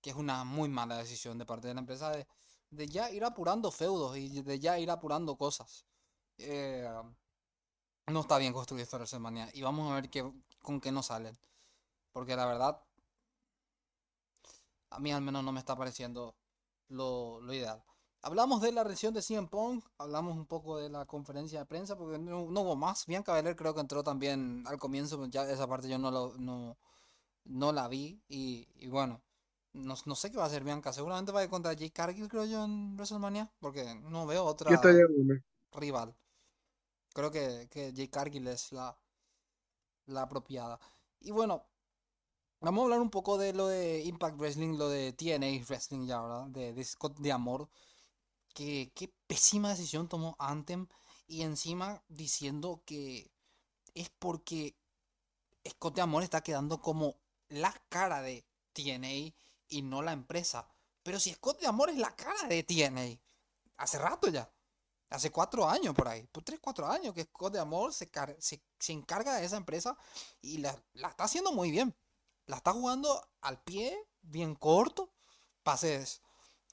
[0.00, 2.26] que es una muy mala decisión de parte de la empresa de,
[2.72, 5.84] de ya ir apurando feudos y de ya ir apurando cosas.
[6.38, 6.88] Eh,
[8.08, 10.30] no está bien construir esta WrestleMania y vamos a ver qué,
[10.60, 11.38] con qué nos salen.
[12.12, 12.82] Porque la verdad,
[14.90, 16.34] a mí al menos no me está pareciendo
[16.88, 17.82] lo, lo ideal.
[18.22, 21.96] Hablamos de la reacción de CM Punk, hablamos un poco de la conferencia de prensa,
[21.96, 23.06] porque no, no hubo más.
[23.06, 26.78] Bianca Belair creo que entró también al comienzo, ya esa parte yo no, lo, no,
[27.44, 28.22] no la vi.
[28.28, 29.22] Y, y bueno,
[29.74, 30.92] no, no sé qué va a hacer Bianca.
[30.92, 34.70] Seguramente va a ir contra Jake Cargill, creo yo, en WrestleMania, porque no veo otra
[35.72, 36.14] rival.
[37.14, 38.96] Creo que, que Jake Cargill es la,
[40.06, 40.78] la apropiada.
[41.20, 41.64] Y bueno,
[42.60, 46.20] vamos a hablar un poco de lo de Impact Wrestling, lo de TNA Wrestling ya,
[46.20, 46.46] ¿verdad?
[46.48, 47.68] De, de Scott de Amor.
[48.54, 50.86] Que qué pésima decisión tomó Anthem.
[51.26, 53.30] Y encima diciendo que
[53.94, 54.76] es porque
[55.68, 57.16] Scott de Amor está quedando como
[57.48, 59.34] la cara de TNA
[59.72, 60.66] y no la empresa.
[61.02, 63.18] Pero si Scott de Amor es la cara de TNA,
[63.78, 64.50] hace rato ya.
[65.10, 68.62] Hace cuatro años por ahí, por tres, cuatro años que Scott de Amor se, se,
[68.78, 69.96] se encarga de esa empresa
[70.40, 71.94] y la, la está haciendo muy bien.
[72.46, 75.12] La está jugando al pie, bien corto,
[75.62, 76.22] pases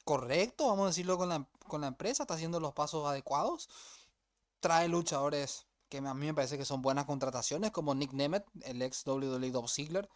[0.05, 3.69] correctos, vamos a decirlo con la, con la empresa, está haciendo los pasos adecuados.
[4.61, 8.81] Trae luchadores que a mí me parece que son buenas contrataciones, como Nick Nemeth, el
[8.81, 10.09] ex WWE Dolph Ziggler,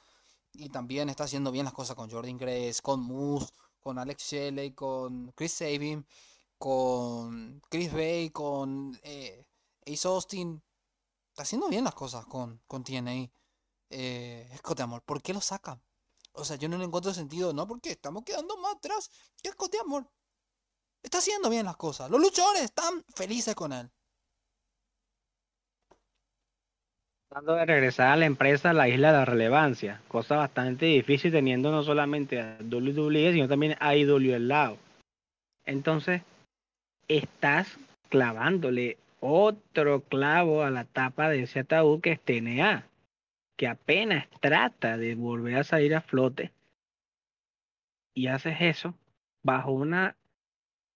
[0.53, 4.71] y también está haciendo bien las cosas con Jordan Grace, con Moose, con Alex Shelley,
[4.71, 6.05] con Chris Sabin,
[6.57, 9.45] con Chris Bay, con eh,
[9.85, 10.61] Ace Austin.
[11.29, 13.29] Está haciendo bien las cosas con, con TNA.
[13.89, 15.81] Eh, Scott Amor, ¿por qué lo sacan?
[16.33, 17.67] O sea, yo no le encuentro sentido, ¿no?
[17.67, 19.09] Porque estamos quedando más atrás
[19.41, 20.09] que Scott Amor.
[21.01, 22.09] Está haciendo bien las cosas.
[22.09, 23.91] Los luchadores están felices con él.
[27.33, 31.31] Tratando de regresar a la empresa a la isla de la relevancia, cosa bastante difícil
[31.31, 34.77] teniendo no solamente a WWE, sino también a IW al lado.
[35.65, 36.21] Entonces,
[37.07, 42.85] estás clavándole otro clavo a la tapa de ese ataúd que es TNA,
[43.57, 46.51] que apenas trata de volver a salir a flote.
[48.13, 48.93] Y haces eso
[49.41, 50.15] bajo una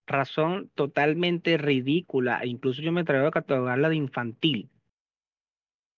[0.06, 4.70] razón totalmente ridícula, e incluso yo me atrevo a catalogarla de infantil.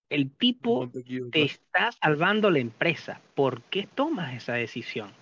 [0.10, 0.90] El tipo
[1.32, 3.22] te está salvando la empresa.
[3.36, 5.14] ¿Por qué tomas esa decisión?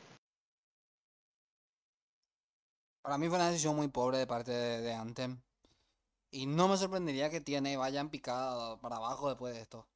[3.02, 5.41] Para mí fue una decisión muy pobre de parte de, Anthem.
[6.32, 9.88] Y no me sorprendería que tiene vayan picada para abajo después de esto.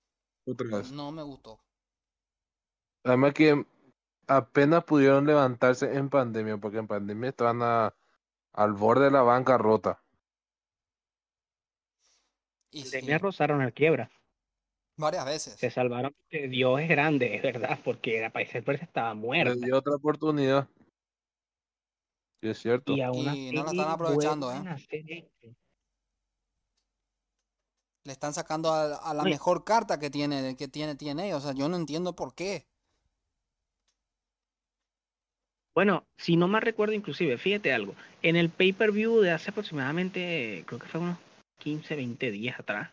[0.92, 1.60] No me gustó.
[3.04, 3.66] Además que
[4.28, 7.96] apenas pudieron levantarse en pandemia, porque en pandemia estaban a,
[8.54, 10.02] al borde de la bancarrota.
[12.72, 14.10] Y pandemia rozaron al quiebra.
[14.98, 15.54] Varias veces.
[15.56, 19.56] Se salvaron porque Dios es grande, es verdad, porque la país estaba muerta.
[19.56, 20.68] Le dio otra oportunidad.
[22.42, 22.94] Sí, es cierto.
[22.94, 25.30] Y, no la están aprovechando, ¿eh?
[28.04, 31.36] Le están sacando a, la mejor carta que tiene, que tiene, tiene.
[31.36, 32.66] O sea, yo no entiendo por qué.
[35.76, 37.96] Bueno, si no me recuerdo inclusive, fíjate algo.
[38.24, 41.18] En el pay-per-view de hace aproximadamente, creo que fue unos
[41.60, 42.92] 15, 20 días atrás,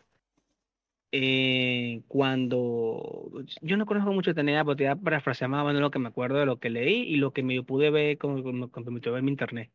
[1.11, 5.89] eh, cuando yo no conozco mucho de TNA, pero para parafrasear más o menos lo
[5.89, 8.69] que me acuerdo de lo que leí y lo que me pude ver con, con,
[8.69, 9.71] con, ver en mi internet.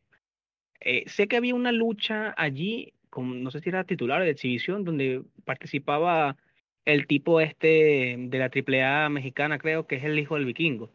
[0.80, 4.84] Eh, sé que había una lucha allí, con, no sé si era titular de exhibición,
[4.84, 6.36] donde participaba
[6.84, 10.90] el tipo este de la AAA mexicana, creo que es el hijo del vikingo.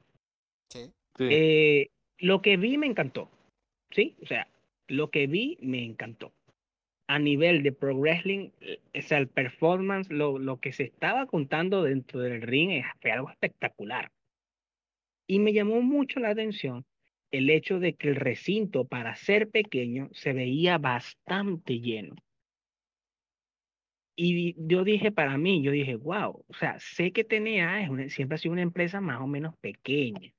[0.70, 0.92] Sí.
[1.20, 3.30] Eh, lo que vi me encantó,
[3.92, 4.16] ¿sí?
[4.22, 4.48] O sea,
[4.88, 6.32] lo que vi me encantó
[7.10, 11.26] a nivel de pro wrestling, eh, o sea, el performance, lo, lo que se estaba
[11.26, 14.12] contando dentro del ring fue algo espectacular.
[15.28, 16.86] Y me llamó mucho la atención
[17.32, 22.16] el hecho de que el recinto, para ser pequeño, se veía bastante lleno.
[24.16, 28.36] Y yo dije para mí, yo dije, wow, o sea, sé que TNA es siempre
[28.36, 30.32] ha sido una empresa más o menos pequeña.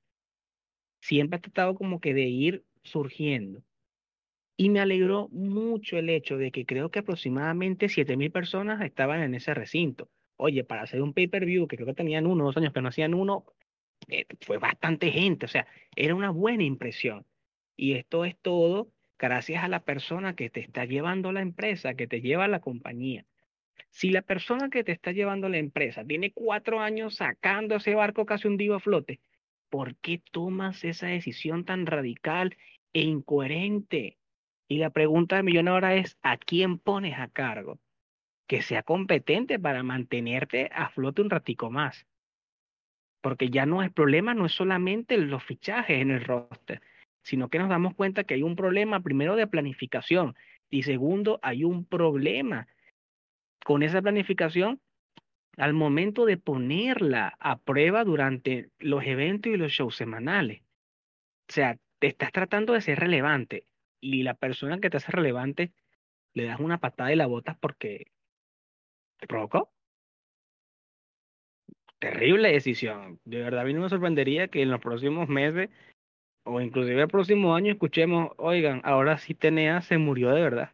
[1.01, 3.61] Siempre ha tratado como que de ir surgiendo.
[4.61, 9.33] Y me alegró mucho el hecho de que creo que aproximadamente 7.000 personas estaban en
[9.33, 10.11] ese recinto.
[10.35, 13.15] Oye, para hacer un pay-per-view, que creo que tenían uno dos años, pero no hacían
[13.15, 13.43] uno,
[14.07, 15.47] eh, fue bastante gente.
[15.47, 17.25] O sea, era una buena impresión.
[17.75, 22.05] Y esto es todo gracias a la persona que te está llevando la empresa, que
[22.05, 23.25] te lleva la compañía.
[23.89, 28.27] Si la persona que te está llevando la empresa tiene cuatro años sacando ese barco
[28.27, 29.21] casi hundido a flote,
[29.71, 32.55] ¿por qué tomas esa decisión tan radical
[32.93, 34.19] e incoherente?
[34.71, 37.77] Y la pregunta de millón ahora es, ¿a quién pones a cargo?
[38.47, 42.07] Que sea competente para mantenerte a flote un ratico más.
[43.19, 46.81] Porque ya no es problema, no es solamente los fichajes en el roster,
[47.21, 50.37] sino que nos damos cuenta que hay un problema primero de planificación
[50.69, 52.69] y segundo, hay un problema
[53.65, 54.79] con esa planificación
[55.57, 60.61] al momento de ponerla a prueba durante los eventos y los shows semanales.
[60.61, 63.65] O sea, te estás tratando de ser relevante
[64.01, 65.73] y la persona que te hace relevante
[66.33, 68.11] le das una patada y la botas porque
[69.19, 69.71] te provocó.
[71.99, 73.19] Terrible decisión.
[73.23, 75.69] De verdad, a mí no me sorprendería que en los próximos meses
[76.43, 80.73] o inclusive el próximo año escuchemos, oigan, ahora sí TNA se murió de verdad.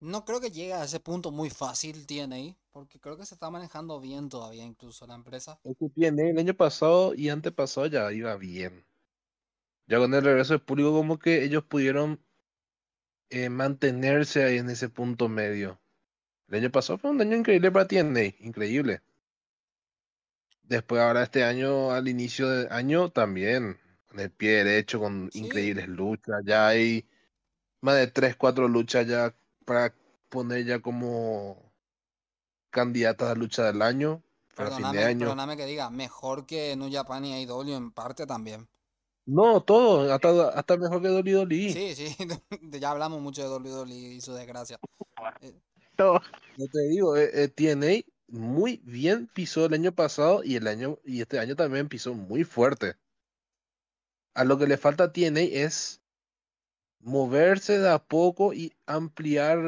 [0.00, 3.50] No creo que llegue a ese punto muy fácil TNA, porque creo que se está
[3.50, 5.60] manejando bien todavía incluso la empresa.
[5.96, 8.87] el año pasado y antepasado ya iba bien
[9.88, 12.20] ya con el regreso del público, como que ellos pudieron
[13.30, 15.80] eh, mantenerse ahí en ese punto medio.
[16.48, 19.02] El año pasado fue un año increíble para TNA, increíble.
[20.62, 25.88] Después, ahora este año, al inicio del año, también, con el pie derecho, con increíbles
[25.88, 26.42] luchas.
[26.44, 27.08] Ya hay
[27.80, 29.94] más de 3, 4 luchas ya para
[30.28, 31.72] poner ya como
[32.70, 34.22] candidatas a lucha del año.
[34.54, 35.20] Para fin de año.
[35.20, 38.68] Perdóname que diga, mejor que New Japan y AEW en parte también.
[39.28, 41.72] No, todo, hasta, hasta mejor que Dolly Dolly.
[41.74, 42.16] Sí, sí,
[42.80, 44.80] ya hablamos mucho de Dolly Dolly y su desgracia.
[45.42, 45.54] Eh,
[45.96, 46.22] todo.
[46.56, 50.98] Yo te digo, eh, eh TNA muy bien pisó el año pasado y el año
[51.04, 52.96] y este año también pisó muy fuerte.
[54.32, 56.00] A lo que le falta a TNA es
[57.00, 59.58] moverse de a poco y ampliar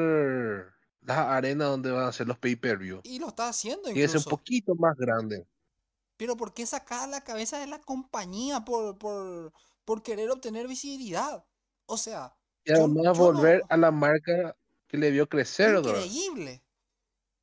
[1.02, 3.02] las arenas donde van a ser los pay-per-view.
[3.04, 3.94] Y lo está haciendo incluso.
[3.94, 5.46] Que es un poquito más grande.
[6.20, 9.54] Pero ¿por qué sacar la cabeza de la compañía por, por,
[9.86, 11.42] por querer obtener visibilidad?
[11.86, 12.36] O sea...
[12.62, 14.54] Y además volver a la marca
[14.86, 15.76] que le vio crecer.
[15.76, 16.62] Increíble.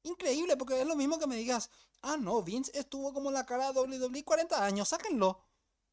[0.03, 1.71] Increíble, porque es lo mismo que me digas,
[2.03, 5.39] ah, no, Vince estuvo como la cara de WWE 40 años, sáquenlo.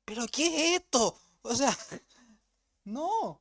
[0.05, 1.17] Pero ¿qué es esto?
[1.41, 1.75] O sea,
[2.85, 3.41] no.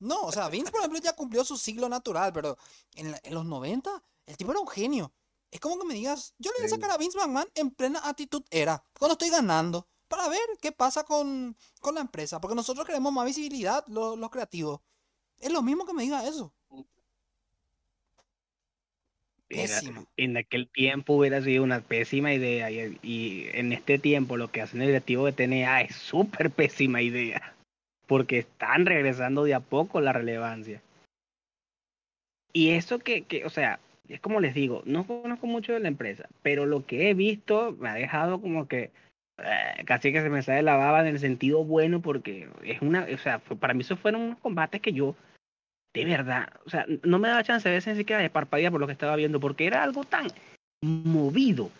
[0.00, 2.58] No, o sea, Vince, por ejemplo, ya cumplió su siglo natural, pero
[2.94, 5.14] en, la- en los 90, el tipo era un genio.
[5.50, 8.00] Es como que me digas, yo le voy a sacar a Vince McMahon en plena
[8.04, 12.86] actitud era, cuando estoy ganando, para ver qué pasa con, con la empresa, porque nosotros
[12.86, 14.80] queremos más visibilidad, los, los creativos.
[15.38, 16.52] Es lo mismo que me diga eso.
[19.48, 19.80] Era-
[20.16, 24.60] en aquel tiempo hubiera sido una pésima idea y, y en este tiempo lo que
[24.60, 27.54] hacen el directivo de TNA es súper pésima idea
[28.08, 30.82] porque están regresando de a poco la relevancia.
[32.52, 35.88] Y eso que, que, o sea, es como les digo, no conozco mucho de la
[35.88, 38.90] empresa, pero lo que he visto me ha dejado como que
[39.38, 43.06] eh, casi que se me sale la baba en el sentido bueno porque es una,
[43.12, 45.16] o sea, para mí esos fueron unos combates que yo
[45.94, 48.80] de verdad, o sea, no me daba chance a veces ni siquiera de parpadear por
[48.80, 50.26] lo que estaba viendo, porque era algo tan
[50.82, 51.70] movido,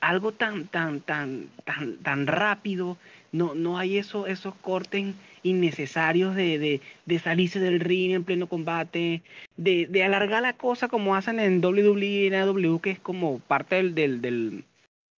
[0.00, 2.96] algo tan, tan, tan, tan, tan rápido,
[3.32, 8.46] no, no hay eso, esos cortes innecesarios de, de, de salirse del ring en pleno
[8.48, 9.22] combate,
[9.56, 13.38] de, de alargar la cosa como hacen en WWE y en AW, que es como
[13.40, 14.64] parte del, del, del,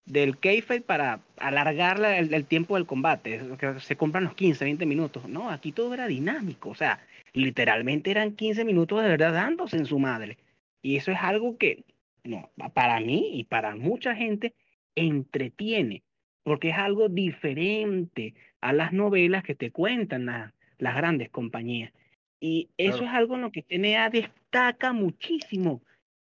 [0.06, 3.40] del kayfabe para alargar la- el, el tiempo del combate,
[3.80, 7.00] se compran los 15, 20 minutos, no, aquí todo era dinámico, o sea,
[7.32, 10.36] literalmente eran 15 minutos de verdad dándose en su madre.
[10.82, 11.84] Y eso es algo que,
[12.24, 14.54] no, para mí y para mucha gente,
[14.96, 16.02] entretiene,
[16.42, 21.92] porque es algo diferente a las novelas que te cuentan la- las grandes compañías.
[22.40, 23.06] Y eso Claro.
[23.06, 25.82] es algo en lo que TNA destaca muchísimo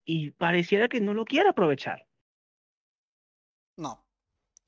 [0.04, 2.06] y pareciera que no lo quiere aprovechar.
[3.76, 4.04] No.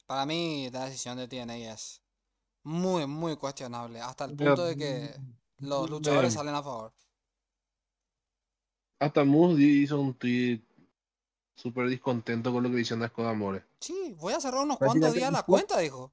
[0.06, 2.02] Para mí la decisión de TNA es
[2.64, 5.10] muy, muy cuestionable, hasta el punto de que
[5.58, 6.38] los luchadores Bien.
[6.38, 6.92] salen a favor.
[9.00, 10.60] Hasta Moose hizo un tweet
[11.54, 13.62] súper descontento con lo que hicieron a Scott Amore.
[13.80, 16.12] Sí, voy a cerrar unos cuantos días la cuenta, dijo.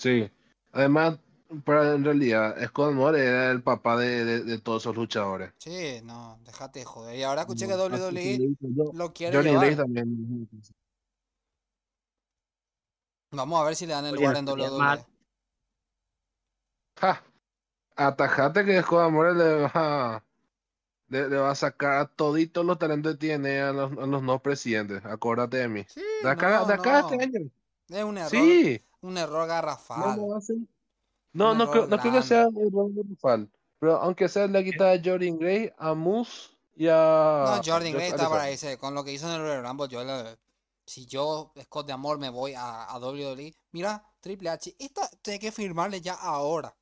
[0.00, 0.30] Sí.
[0.72, 1.18] Además,
[1.64, 5.52] para, en realidad, Scott Amore era el papá de, de, de todos esos luchadores.
[5.58, 7.16] Sí, no, déjate de joder.
[7.16, 8.92] Y ahora escuché que WWE yo.
[8.92, 9.76] lo quiere Johnny llevar.
[9.76, 10.48] También.
[13.32, 15.06] Vamos a ver si le dan el Oye, lugar no en WWE.
[17.00, 17.22] Ja.
[17.96, 20.24] Atajate que Scott Amore le va,
[21.08, 24.22] le, le va a sacar a toditos los talentos que tiene a los, a los
[24.22, 25.04] nuevos presidentes.
[25.04, 25.86] Acuérdate de mí.
[25.86, 26.98] Sí, De acá, no, de acá no.
[27.00, 27.50] este año.
[27.88, 28.84] Es un error, Sí.
[29.02, 30.16] Un error No garrafal.
[30.16, 30.68] lo hacen.
[31.32, 33.50] No, Un no, creo, no creo que sea un error garrafal.
[33.78, 37.44] Pero aunque sea le quita a Jordan Gray, a Moose y a.
[37.56, 38.76] No, Jordan Gray está para irse.
[38.78, 40.38] Con lo que hizo en el Royal Rumble, yo le-
[40.86, 45.38] si yo, Scott de Amor, me voy a, a WWE, mira, Triple H, esta tiene
[45.38, 46.74] que firmarle ya ahora.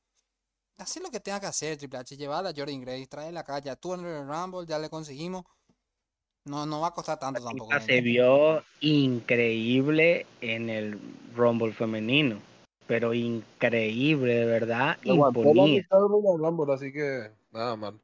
[0.77, 3.75] Hacer lo que tenga que hacer, Triple H, llevar a Jordan Gray, traerla acá, ya
[3.75, 5.43] tú en el Royal Rumble, ya le conseguimos.
[6.49, 7.79] No, no va a costar tanto tampoco.
[7.79, 10.99] Se vio increíble en el
[11.35, 12.41] Rumble femenino,
[12.87, 15.85] pero increíble, de verdad, imponía.
[15.91, 17.99] Rumble, así que nada mal.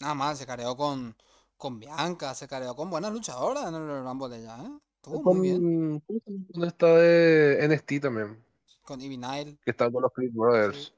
[0.00, 1.16] Nada más, se careó con,
[1.56, 4.78] con Bianca, se careó con buenas luchadoras en el Rumble de ella, ¿eh?
[5.02, 6.00] Estuvo muy bien.
[6.06, 6.44] Con, ¿cómo se llama?
[6.50, 8.44] ¿Dónde está de NXT también?
[8.84, 9.58] Con Ivy Nile.
[9.64, 10.94] Que está con los Creed Brothers.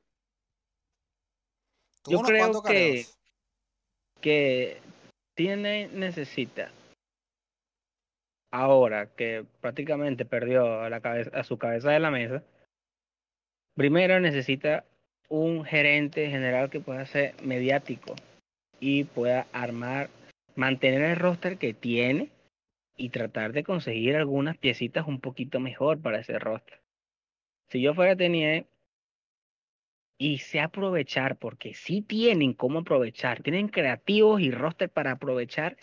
[2.02, 3.18] Tuvo Yo unos creo cuantos que- careos.
[4.20, 4.82] que
[5.46, 6.70] necesita,
[8.50, 12.42] ahora que prácticamente perdió a, su cabeza de la mesa,
[13.74, 14.84] primero necesita
[15.28, 18.16] un gerente general que pueda ser mediático
[18.80, 20.10] y pueda armar,
[20.56, 22.30] mantener el roster que tiene
[22.96, 26.80] y tratar de conseguir algunas piecitas un poquito mejor para ese roster.
[27.70, 28.64] Si yo fuera tenía
[30.20, 35.78] y sé aprovechar, porque sí tienen cómo aprovechar, tienen creativos y roster para aprovechar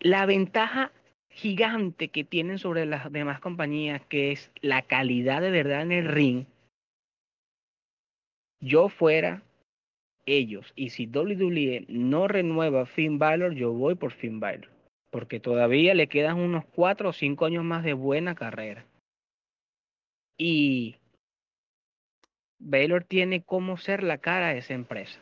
[0.00, 0.90] la ventaja
[1.28, 6.08] gigante que tienen sobre las demás compañías, que es la calidad de verdad en el
[6.08, 6.46] ring.
[8.60, 9.44] Yo fuera
[10.26, 14.68] ellos, y si WWE no renueva Finn Balor, yo voy por Finn Balor,
[15.12, 18.84] porque todavía le quedan unos cuatro o cinco años más de buena carrera.
[20.36, 20.96] Y
[22.58, 25.18] Baylor tiene cómo ser la cara de esa empresa.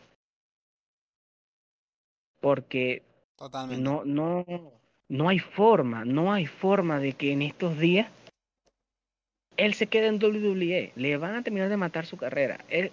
[2.41, 3.03] Porque
[3.37, 3.83] Totalmente.
[3.83, 4.45] no, no,
[5.09, 8.09] no hay forma, no hay forma de que en estos días
[9.57, 10.93] él se quede en WWE.
[10.95, 12.65] Le van a terminar de matar su carrera.
[12.69, 12.93] Él,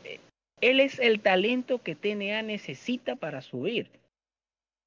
[0.62, 3.90] él es el talento que TNA necesita para subir.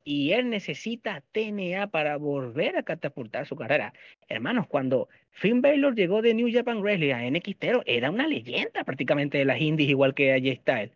[0.07, 3.95] Y él necesita TNA para volver a catapultar su carrera.
[4.29, 9.39] Hermanos, cuando Finn Balor llegó de New Japan Wrestling a NXT, era una leyenda prácticamente
[9.39, 10.93] de las indies, igual que AJ Styles.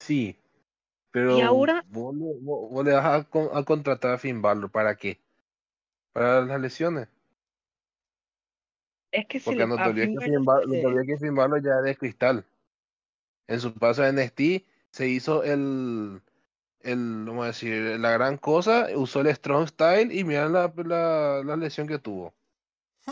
[0.00, 0.36] Sí.
[1.12, 4.42] Pero Y ahora- vos, le- vos- vos le vas a, con- a contratar a Finn
[4.42, 5.18] Balor, ¿para qué?
[6.12, 7.08] Para las lesiones.
[9.12, 10.68] Es que Porque le no te a olvides Finn que Finn Balor,
[11.00, 12.44] se que Finn Balor ya es de cristal.
[13.48, 16.20] En su paso a NXT se hizo el,
[16.80, 21.42] el, vamos a decir, la gran cosa, usó el Strong Style y mira la, la,
[21.44, 22.34] la lesión que tuvo.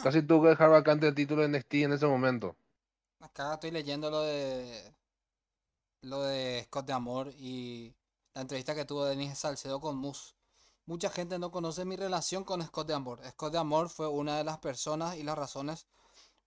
[0.02, 2.56] Casi tuvo que dejar vacante el título de NXT en ese momento.
[3.20, 4.94] Acá estoy leyendo lo de
[6.02, 7.94] lo de Scott de Amor y
[8.34, 10.34] la entrevista que tuvo Denis Salcedo con Moose.
[10.86, 13.20] Mucha gente no conoce mi relación con Scott de Amor.
[13.30, 15.86] Scott de Amor fue una de las personas y las razones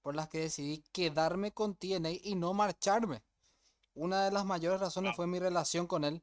[0.01, 3.23] por las que decidí quedarme con TNA y no marcharme.
[3.95, 6.21] Una de las mayores razones fue mi relación con él.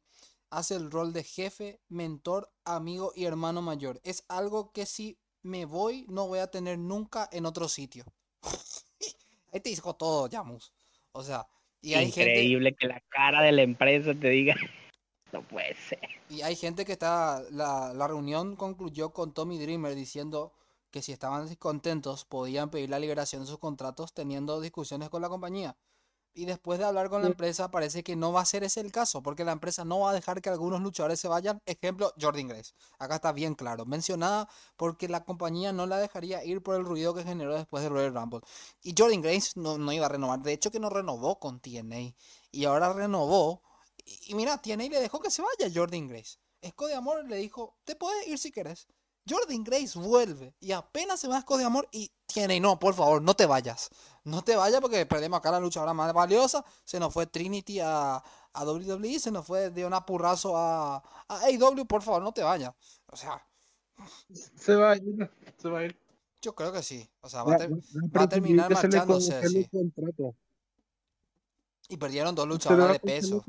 [0.55, 4.01] Hace el rol de jefe, mentor, amigo y hermano mayor.
[4.05, 8.05] Es algo que si me voy no voy a tener nunca en otro sitio.
[9.53, 10.73] Ahí te dijo todo, Yamus.
[11.11, 11.49] O sea,
[11.81, 14.55] y hay gente, Increíble que la cara de la empresa te diga.
[15.33, 15.99] No puede ser.
[16.29, 20.53] y hay gente que está, la, la reunión concluyó con Tommy Dreamer diciendo
[20.93, 25.29] que si estaban descontentos podían pedir la liberación de sus contratos teniendo discusiones con la
[25.29, 25.77] compañía.
[26.37, 28.91] Y después de hablar con la empresa parece que no va a ser ese el
[28.91, 31.63] caso, porque la empresa no va a dejar que algunos luchadores se vayan.
[31.65, 32.73] Ejemplo, Jordan Grace.
[32.99, 33.87] Acá está bien claro.
[33.87, 37.89] Mencionada porque la compañía no la dejaría ir por el ruido que generó después de
[37.89, 38.41] Royal Rumble.
[38.83, 40.41] Y Jordan Grace no, no iba a renovar.
[40.41, 42.17] De hecho, que no renovó con TNA.
[42.51, 43.63] Y ahora renovó.
[44.05, 46.39] Y, y mira, TNA le dejó que se vaya Jordan Grace.
[46.61, 48.89] Esco de Amor le dijo, te puedes ir si querés.
[49.29, 50.55] Jordan Grace vuelve.
[50.59, 53.89] Y apenas se va Esco de Amor y TNA, no, por favor, no te vayas.
[54.25, 56.65] No te vayas porque perdemos acá la luchadora más valiosa.
[56.85, 60.97] Se nos fue Trinity a, a WWE, se nos fue de una purrazo a,
[61.29, 62.73] a AEW, por favor, no te vayas.
[63.07, 63.47] O sea,
[64.57, 65.99] Se va a ir, se va a ir.
[66.41, 67.09] yo creo que sí.
[67.21, 67.59] O sea, va a,
[68.17, 69.69] va terminar marchándose, sí.
[71.89, 73.45] Y perdieron dos luchadoras de peso.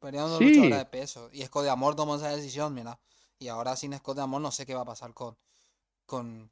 [0.00, 0.46] Perdieron dos Sí.
[0.46, 1.30] luchadoras de peso.
[1.32, 2.98] Y Esco de Amor tomó esa decisión, mira.
[3.38, 5.36] Y ahora sin Esco de Amor no sé qué va a pasar con,
[6.04, 6.50] con,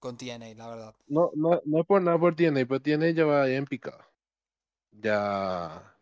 [0.00, 0.94] con TNA, la verdad.
[1.06, 4.08] No, no, no es por nada por TNA, pero TNA ya va en picada.
[4.92, 5.96] Ya.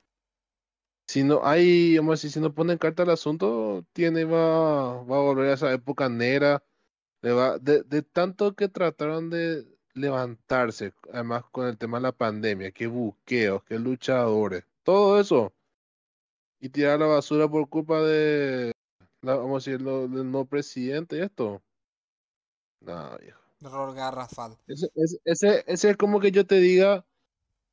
[1.06, 5.16] Si no hay, vamos a decir, si no ponen carta al asunto, TNA va, va
[5.16, 6.62] a volver a esa época negra.
[7.22, 12.70] Le de, de tanto que trataron de levantarse, además con el tema de la pandemia,
[12.72, 15.52] que buqueos, que luchadores, todo eso.
[16.60, 18.72] Y tirar la basura por culpa de,
[19.22, 21.62] vamos a decirlo, del no presidente y esto.
[22.80, 23.47] No, viejo.
[23.60, 24.56] Error garrafal.
[24.66, 27.04] Ese, ese, ese, ese es como que yo te diga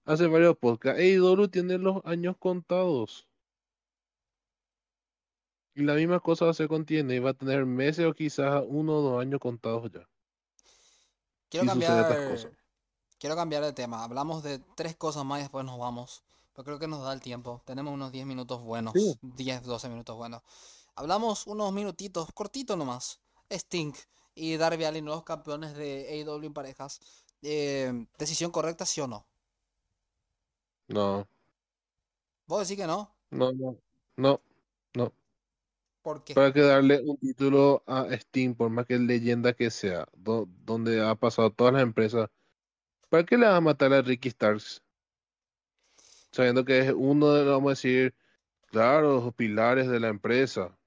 [0.05, 3.27] hace varios podcasts, AEW tiene los años contados.
[5.73, 8.63] Y la misma cosa va a hacer con TNA, va a tener meses o quizás
[8.65, 10.07] uno o dos años contados ya.
[11.49, 12.51] Quiero cambiar,
[13.19, 14.03] quiero cambiar de tema.
[14.03, 16.23] Hablamos de tres cosas más y después nos vamos.
[16.53, 17.61] Pero creo que nos da el tiempo.
[17.65, 18.93] Tenemos unos 10 minutos buenos.
[18.93, 19.17] Sí.
[19.21, 20.41] 10, 12 minutos buenos.
[20.95, 23.19] Hablamos unos minutitos, cortito nomás.
[23.49, 23.93] Sting
[24.35, 27.01] y Darby Allin, nuevos campeones de AEW en parejas.
[27.41, 29.25] Eh, ¿decisión correcta, sí o no?
[30.89, 31.27] No,
[32.47, 33.15] ¿Vos decís que no?
[33.31, 33.77] no, no,
[34.17, 34.41] no,
[34.95, 35.13] no.
[36.01, 36.33] ¿Por qué?
[36.33, 41.01] Para que darle un título a Steam, por más que leyenda que sea, do- donde
[41.05, 42.29] ha pasado todas las empresas,
[43.09, 44.83] ¿para qué le vas a matar a Ricky Starks?
[46.31, 48.13] Sabiendo que es uno de, vamos a decir,
[48.67, 50.77] claro, los pilares de la empresa.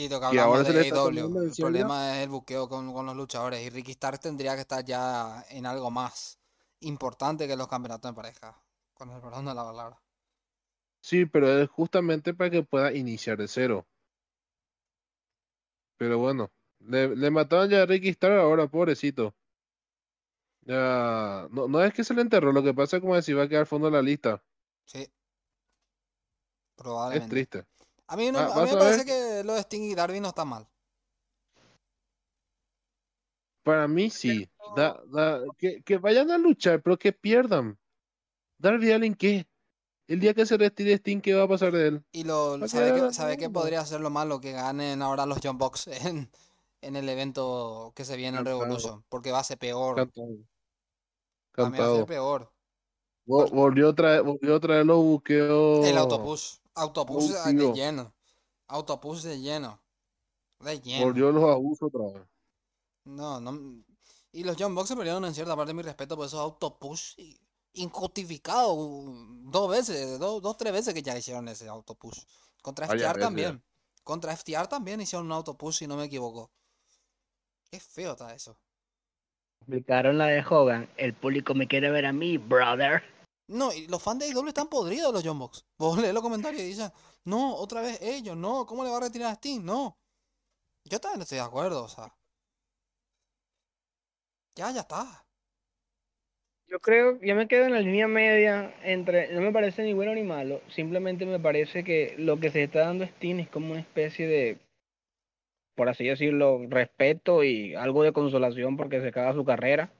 [0.00, 3.04] Y que Y ahora de se le está el problema es el buqueo con, con
[3.06, 3.60] los luchadores.
[3.66, 6.38] Y Ricky Stark tendría que estar ya en algo más
[6.80, 8.62] importante que los campeonatos en pareja.
[8.94, 10.00] Con el perdón de la palabra.
[11.00, 13.88] Sí, pero es justamente para que pueda iniciar de cero.
[15.96, 19.34] Pero bueno, le, le mataron ya a Ricky Stark ahora, pobrecito.
[20.62, 23.44] Ya, no, no es que se le enterró, lo que pasa es como decir, va
[23.44, 24.42] a quedar al fondo de la lista.
[24.84, 25.08] Sí.
[25.08, 27.28] Es Probablemente.
[27.28, 27.64] triste.
[28.06, 29.06] A mí, no, Va- a mí me a parece ver.
[29.40, 30.66] Que lo de Sting y Darby no está mal.
[33.62, 34.48] Para mí sí.
[34.76, 37.78] Da, da, que, que vayan a luchar, pero que pierdan.
[38.58, 39.46] Darby Allin, ¿qué?
[40.06, 42.04] El día que se retire Sting, ¿qué va a pasar de él?
[42.12, 43.52] Y lo, ¿sabe la sabe mierda.
[43.52, 44.40] podría ser lo malo?
[44.40, 46.30] Que ganen ahora los John Box en,
[46.80, 48.44] en el evento que se viene en.
[48.44, 49.04] Revolution.
[49.08, 49.96] Porque va a ser peor.
[51.52, 51.90] Cantado.
[51.90, 52.52] Va a ser peor.
[53.26, 55.84] Vo- Volvió a traer, volvió a traer los buqueos.
[55.86, 56.62] El autobús.
[56.74, 57.74] Autobús de Abusivo.
[57.74, 58.14] lleno.
[58.68, 59.80] Autobús de lleno.
[60.60, 61.04] De lleno.
[61.06, 62.28] Volvió los abusos otra vez.
[63.04, 63.82] No, no.
[64.32, 67.14] Y los John Box se perdieron en cierta parte de mi respeto por esos autobús
[67.16, 67.38] i-
[67.72, 68.76] injustificados.
[68.76, 72.26] uh, Dos veces, dos, dos, tres veces que ya hicieron ese autobús.
[72.62, 73.62] Contra FTR también.
[74.04, 76.50] Contra FTR también hicieron un autobús, si no me equivoco.
[77.70, 78.58] Qué feo está eso.
[79.60, 80.90] Explicaron la de Hogan.
[80.96, 83.02] El público me quiere ver a mí, brother.
[83.48, 85.64] No, y los fans de AEW están podridos los John Box.
[85.78, 86.92] Vos lees los comentarios y dicen,
[87.28, 89.60] no, otra vez ellos, no, ¿cómo le va a retirar a Sting?
[89.62, 89.98] No.
[90.84, 92.14] Yo también estoy de acuerdo, o sea.
[94.56, 95.24] Ya, ya está.
[96.66, 100.14] Yo creo, yo me quedo en la línea media entre, no me parece ni bueno
[100.14, 103.72] ni malo, simplemente me parece que lo que se está dando a Sting es como
[103.72, 104.58] una especie de,
[105.74, 109.90] por así decirlo, respeto y algo de consolación porque se acaba su carrera.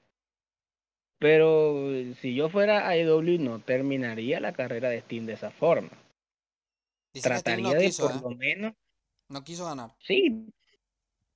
[1.19, 5.91] Pero si yo fuera AEW no terminaría la carrera de Sting de esa forma.
[7.13, 8.21] Trataría no de quiso, por ¿eh?
[8.23, 8.75] lo menos
[9.29, 9.91] No quiso ganar.
[10.01, 10.47] Sí.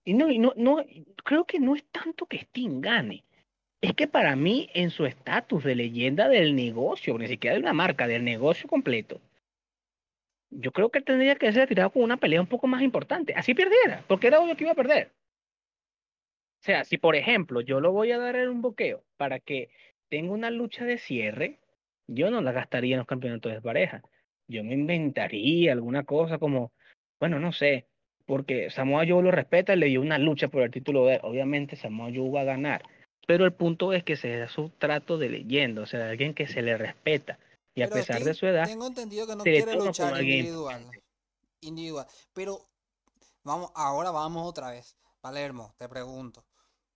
[0.04, 0.84] Y no, y no, no,
[1.24, 3.24] creo que no es tanto que Sting gane.
[3.80, 7.72] Es que para mí, en su estatus de leyenda del negocio, ni siquiera de una
[7.72, 9.20] marca, del negocio completo,
[10.50, 13.34] yo creo que tendría que ser tirado con una pelea un poco más importante.
[13.34, 15.10] Así perdiera, porque era obvio que iba a perder.
[16.60, 19.70] O sea, si por ejemplo yo lo voy a dar en un boqueo para que
[20.08, 21.58] tenga una lucha de cierre,
[22.06, 24.02] yo no la gastaría en los campeonatos de pareja.
[24.48, 26.72] Yo me inventaría alguna cosa como,
[27.20, 27.86] bueno, no sé,
[28.26, 31.20] porque Samoa Joe lo respeta, le dio una lucha por el título de él.
[31.22, 32.82] Obviamente Samoa Joe va a ganar,
[33.26, 36.34] pero el punto es que se da su trato de leyenda, o sea, de alguien
[36.34, 37.38] que se le respeta.
[37.74, 40.90] Y a pesar de su edad, tengo entendido que no quiere luchar alguien individual.
[41.62, 42.06] Individual.
[42.34, 42.68] Pero
[43.44, 44.96] vamos, ahora vamos otra vez.
[45.20, 46.44] Palermo, te pregunto.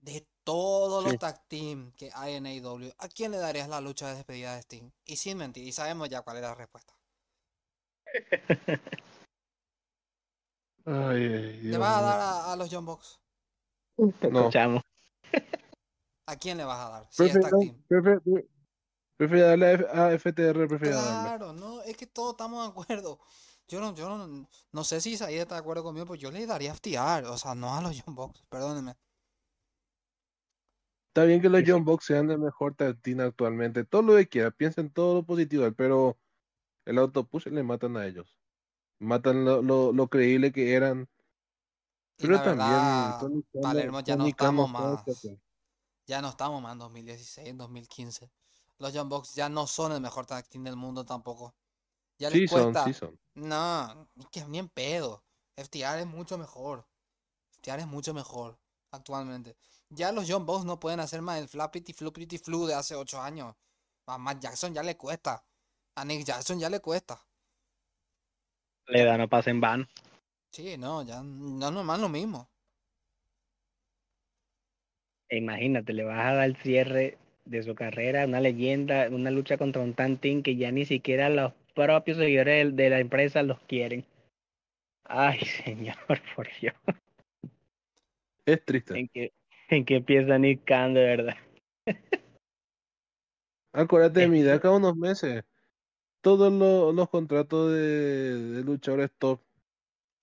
[0.01, 1.11] De todos Sí.
[1.11, 4.55] los tag team que hay en AEW, ¿a quién le darías la lucha de despedida
[4.55, 4.90] de Sting?
[5.05, 6.95] Y sin mentir, y sabemos ya cuál es la respuesta.
[10.89, 13.21] Ay, ay, ¿Le vas a dar a, a los John Box?
[14.21, 14.41] te No.
[14.41, 14.83] escuchamos.
[16.27, 17.07] ¿A quién le vas a dar?
[17.11, 17.35] Si es
[19.19, 21.29] darle a, FTR, prefiero darle.
[21.29, 23.19] Claro, no, es que todos estamos de acuerdo.
[23.69, 26.47] Yo no, yo no, no sé si Isaías está de acuerdo conmigo, pues yo le
[26.47, 28.95] daría a FTR, o sea, no a los John Box, perdónenme.
[31.09, 31.62] Está bien que los.
[31.67, 33.85] John Box sean el mejor tag team actualmente.
[33.85, 36.19] Todo lo que quiera, piensen todo lo positivo, pero
[36.87, 38.39] el autopush le matan a ellos.
[38.99, 41.09] Matan lo, lo, lo creíble que eran.
[42.18, 45.05] Y Pero también verdad, Tony Khan, Palermo ya no Tony Khan estamos fue más,
[46.07, 48.30] ya no estamos más en 2016, 2015.
[48.78, 51.55] Los John Box ya no son el mejor tag team del mundo tampoco.
[52.18, 53.18] Ya les Sí son, cuesta, sí son.
[53.34, 55.24] no, ni que ni en pedo.
[55.57, 56.87] FTR es mucho mejor.
[57.51, 58.59] FTR es mucho mejor
[58.91, 59.57] actualmente.
[59.91, 63.20] Ya los John Box no pueden hacer más el flappity fluppity flu de hace 8
[63.20, 63.55] años.
[64.07, 65.45] A Matt Jackson ya le cuesta.
[65.97, 67.18] A Nick Jackson ya le cuesta.
[68.88, 69.86] Le da no pasa en vano.
[70.51, 72.49] Sí, no, ya no no es más lo mismo.
[75.28, 79.57] E Imagínate, le vas a dar el cierre de su carrera, una leyenda, una lucha
[79.57, 84.05] contra un tantín que ya ni siquiera los propios seguidores de la empresa los quieren.
[85.05, 85.97] Ay, señor,
[86.34, 86.74] por Dios.
[88.44, 88.99] Es triste.
[88.99, 89.32] ¿En qué,
[89.68, 91.36] en qué empieza Nick Khan, de verdad?
[93.72, 95.44] Acuérdate de mi de acá unos meses.
[96.27, 99.41] Todos los, contratos de, luchadores top.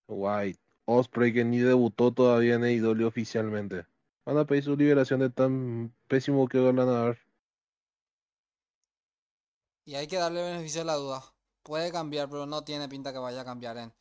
[0.09, 3.85] White, Osprey, que ni debutó todavía en AEW oficialmente.
[4.25, 7.17] Van a pedir su liberación de tan pésimo que van a dar.
[9.85, 11.23] Y hay que darle beneficio de la duda.
[11.63, 13.93] Puede cambiar, pero no tiene pinta que vaya a cambiar en,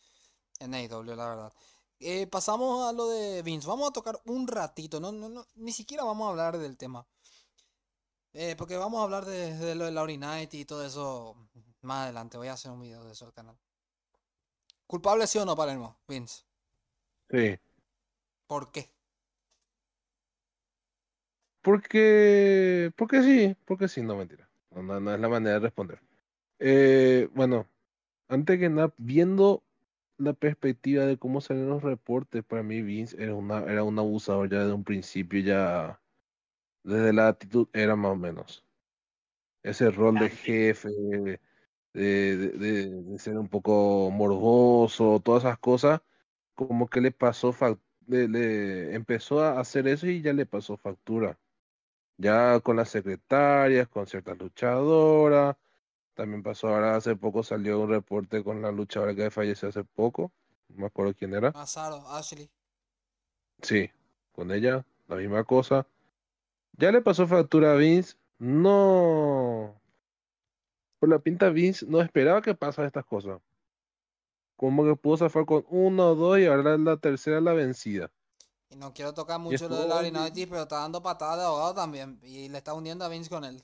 [0.59, 1.53] en AEW, la verdad.
[2.01, 3.69] Eh, pasamos a lo de Vince.
[3.69, 7.07] Vamos a tocar un ratito, no, no, no, ni siquiera vamos a hablar del tema.
[8.33, 11.37] Eh, porque vamos a hablar de, lo de Laurie Knight y todo eso
[11.83, 12.37] más adelante.
[12.37, 13.57] Voy a hacer un video de eso al canal.
[14.87, 15.99] ¿Culpable sí o no, Palermo?
[16.07, 16.45] Vince.
[17.31, 17.59] Sí.
[18.47, 18.93] ¿Por qué?
[21.63, 24.49] Porque, porque sí, porque sí, no mentira.
[24.71, 26.01] No, no, no es la manera de responder.
[26.59, 27.67] Eh, bueno,
[28.29, 29.63] antes que nada, viendo
[30.19, 34.51] la perspectiva de cómo salen los reportes, para mí Vince era una, era un abusador
[34.51, 36.01] ya desde un principio, ya
[36.85, 38.65] desde la actitud era más o menos.
[39.63, 41.41] Ese rol de jefe,
[41.93, 46.01] de, de, de- ser un poco morboso, todas esas cosas,
[46.55, 47.55] como que le pasó,
[48.07, 51.39] le, le empezó a hacer eso y ya le pasó factura.
[52.19, 55.57] Ya con las secretarias, con ciertas luchadoras.
[56.15, 60.33] También pasó ahora, hace poco salió un reporte con la luchadora que falleció hace poco.
[60.69, 61.53] No me acuerdo quién era.
[61.53, 62.51] Mazaro, Ashley.
[63.63, 63.91] Sí,
[64.33, 65.87] con ella, la misma cosa.
[66.79, 68.17] Ya le pasó factura a Vince.
[68.39, 69.82] No.
[71.03, 73.41] Por la pinta Vince no esperaba que pasara estas cosas.
[74.55, 78.13] Como que pudo zafar con uno o dos y ahora la tercera la vencida.
[78.71, 80.15] Y no quiero tocar mucho lo de bien.
[80.15, 82.21] Knight, pero está dando patadas de ahogado también.
[82.23, 83.61] Y le está hundiendo a Vince con él.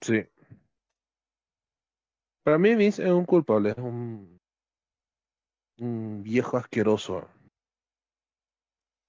[0.00, 0.26] Sí.
[2.42, 4.40] Para mí Vince es un culpable, es un,
[5.76, 7.28] un viejo asqueroso,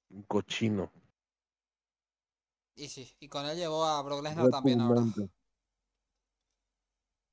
[0.09, 0.91] un cochino,
[2.76, 5.01] Y sí, y con él llevó a Brock Lesnar también ahora.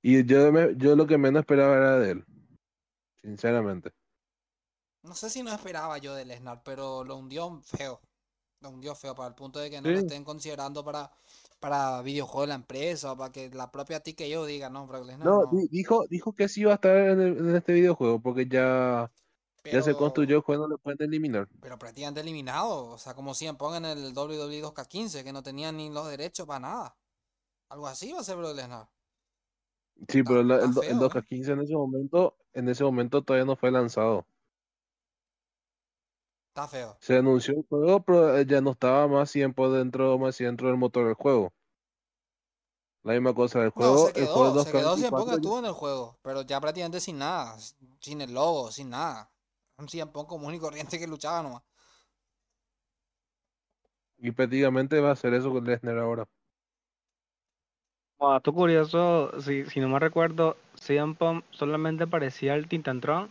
[0.03, 2.25] Y yo, me- yo lo que menos esperaba era de él.
[3.23, 3.93] Sinceramente.
[5.03, 8.01] No sé si no esperaba yo de Lesnar, pero lo hundió feo.
[8.61, 11.11] Lo hundió feo para el punto de que no lo estén considerando para,
[11.59, 15.27] para videojuegos de la empresa o para que la propia TKO diga, no, Brock Lesnar
[15.27, 15.51] No, no.
[15.51, 19.11] di- dijo, dijo que sí iba a estar en, el- en este videojuego porque ya,
[19.65, 21.49] ya se construyó el juego, no lo pueden eliminar.
[21.61, 22.87] pero prácticamente eliminado.
[22.87, 26.47] O sea, como si pongan en el WWE 2K15, que no tenían ni los derechos
[26.47, 26.97] para nada.
[27.71, 28.89] Algo así va a ser Brock Lesnar.
[30.09, 31.17] Sí, pero está el, el feo, ¿eh?
[31.23, 34.27] 2K15 en ese momento, en ese momento todavía no fue lanzado.
[36.51, 37.03] Está feo.
[37.03, 40.79] Se anunció el juego, pero eh, ya no estaba más tiempo dentro, más dentro del
[40.79, 41.53] motor del juego.
[43.05, 45.59] La misma cosa del No, juego, se el juego quedó, se quedó 2K24 Punk estuvo
[45.59, 47.59] en el juego, pero ya prácticamente sin nada,
[48.01, 49.31] sin el logo, sin nada.
[49.79, 51.63] Un Punk común y corriente que luchaba nomás.
[54.19, 56.27] y prácticamente va a hacer eso con Lesnar ahora.
[58.23, 63.29] Como dato curioso, si, si no me recuerdo, CM Punk solamente aparecía el Tintantron,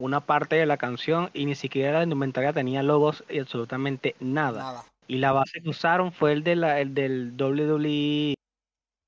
[0.00, 4.60] una parte de la canción, y ni siquiera la indumentaria tenía logos y absolutamente nada.
[4.60, 4.84] Nada.
[5.08, 8.34] Y la base que usaron fue el, de la, el del WWE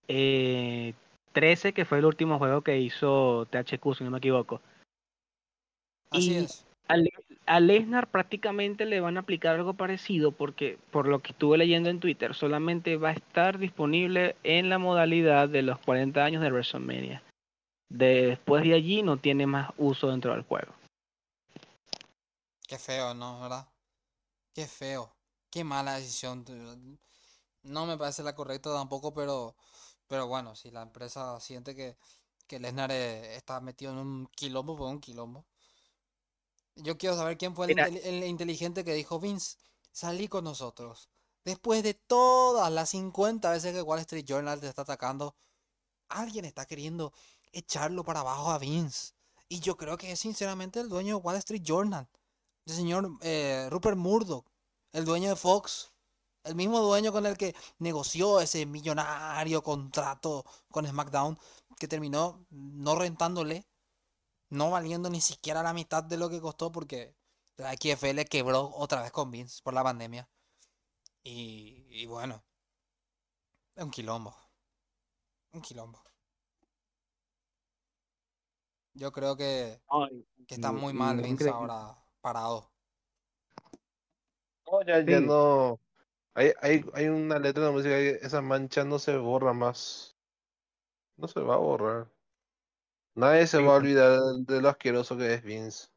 [0.09, 0.95] eh,
[1.31, 4.61] 13, que fue el último juego que hizo THQ, si no me equivoco.
[6.11, 6.66] Así Y- es.
[7.51, 11.90] A Lesnar prácticamente le van a aplicar algo parecido porque por lo que estuve leyendo
[11.90, 16.53] en Twitter solamente va a estar disponible en la modalidad de los 40 años de
[16.53, 17.24] WrestleMania.
[17.88, 20.72] Después de allí no tiene más uso dentro del juego.
[22.68, 23.40] Qué feo, ¿no?
[23.40, 23.66] ¿Verdad?
[24.55, 25.12] Qué feo.
[25.51, 26.44] Qué mala decisión.
[27.64, 29.57] No me parece la correcta tampoco, pero,
[30.07, 31.96] pero bueno, si la empresa siente que,
[32.46, 35.44] que Lesnar eh, está metido en un quilombo, pues un quilombo.
[36.83, 37.89] Yo quiero saber quién fue el, Mira.
[37.89, 39.57] inteli- el inteligente que dijo, Vince,
[39.93, 41.09] salí con nosotros.
[41.45, 45.35] Después de todas las 50 veces que Wall Street Journal te está atacando,
[46.09, 47.12] alguien está queriendo
[47.53, 49.14] echarlo para abajo a Vince.
[49.49, 52.09] Y yo creo que es sinceramente el dueño de Wall Street Journal.
[52.66, 54.47] El señor eh, Rupert Murdoch,
[54.93, 55.91] el dueño de Fox,
[56.45, 61.39] el mismo dueño con el que negoció ese millonario contrato con SmackDown,
[61.78, 63.66] que terminó no rentándole,
[64.51, 67.16] no valiendo ni siquiera la mitad de lo que costó porque
[67.57, 70.28] la XFL quebró otra vez con Vince por la pandemia.
[71.22, 72.44] Y, y bueno,
[73.74, 74.34] es un quilombo.
[75.53, 76.03] Un quilombo.
[78.94, 79.80] Yo creo que,
[80.46, 82.70] que está muy mal Vince ahora parado.
[84.66, 85.24] No, ya, ya Sí.
[85.26, 85.80] no.
[86.34, 90.16] Hay, hay, hay una letra de la música que esa mancha no se borra más.
[91.16, 92.11] No se va a borrar.
[93.14, 95.88] Nadie se Sí, va a olvidar de, lo asqueroso que es Vince.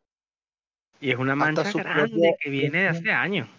[0.99, 3.49] Y es una mancha grande propio- que viene de hace años.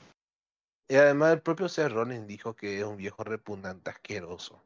[0.89, 4.63] Y además el propio Seth Rollins dijo que es un viejo repugnante asqueroso.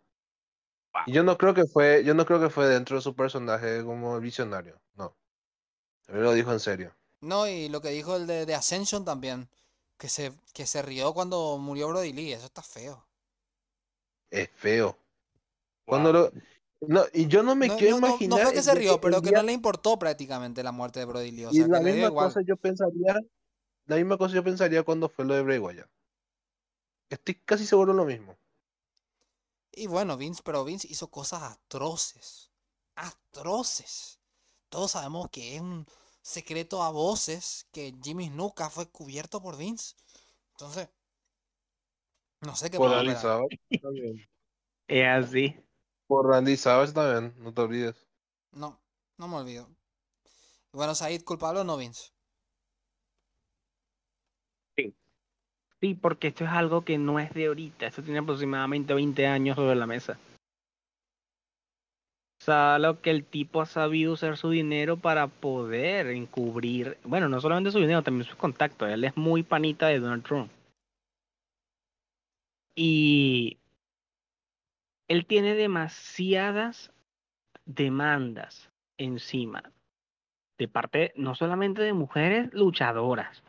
[0.92, 1.02] Wow.
[1.06, 3.84] Y yo no creo que fue, yo no creo que fue dentro de su personaje
[3.84, 4.80] como el visionario.
[4.94, 5.16] No.
[6.08, 6.94] Él lo dijo en serio.
[7.20, 9.48] No, y lo que dijo el de, de Ascension también,
[9.98, 13.04] que se, que se rió cuando murió Brody Lee, eso está feo.
[14.30, 14.96] Es feo.
[15.84, 16.32] Cuando lo.
[16.80, 18.40] No, y yo no me No, quiero no- no- no imaginar.
[18.44, 21.30] fue que se rió, pero que día- no le importó prácticamente la muerte de Brody
[21.32, 23.20] Lee, o Y sea, la le dio misma cosa yo pensaría,
[23.86, 25.90] la misma cosa yo pensaría cuando fue lo de Bray Wyatt.
[27.10, 28.36] Estoy casi seguro lo mismo.
[29.72, 32.50] Y bueno, Vince, pero Vince hizo cosas atroces.
[32.96, 34.18] Atroces.
[34.68, 35.86] Todos sabemos que es un
[36.20, 39.94] secreto a voces que Jimmy nunca fue cubierto por Vince.
[40.52, 40.88] Entonces,
[42.40, 42.78] no sé qué
[43.80, 44.28] también.
[44.88, 45.56] Es así.
[46.08, 48.08] Por Randy Savage también, no te olvides.
[48.52, 48.80] No,
[49.18, 49.68] no me olvido.
[50.72, 52.10] Bueno, Said, culpable o no, Vince.
[55.80, 57.86] Sí, porque esto es algo que no es de ahorita.
[57.86, 60.18] Esto tiene aproximadamente 20 años sobre la mesa.
[62.40, 67.28] O sea, lo que el tipo ha sabido usar su dinero para poder encubrir, bueno,
[67.28, 68.88] no solamente su dinero, también sus contactos.
[68.88, 70.50] Él es muy panita de Donald Trump.
[72.74, 73.58] Y
[75.08, 76.92] él tiene demasiadas
[77.64, 79.72] demandas encima
[80.58, 83.42] de parte no solamente de mujeres luchadoras,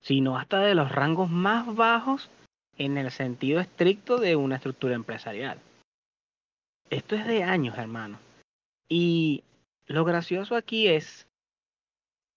[0.00, 2.30] sino hasta de los rangos más bajos
[2.76, 5.58] en el sentido estricto de una estructura empresarial.
[6.88, 8.18] Esto es de años, hermano.
[8.88, 9.44] Y
[9.86, 11.28] lo gracioso aquí es,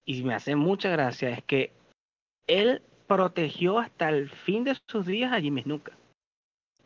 [0.05, 1.71] y me hace mucha gracia, es que
[2.45, 5.93] él protegió hasta el fin de sus días a Jimmy Snuka,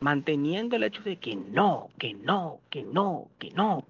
[0.00, 3.84] manteniendo el hecho de que no, que no, que no, que no.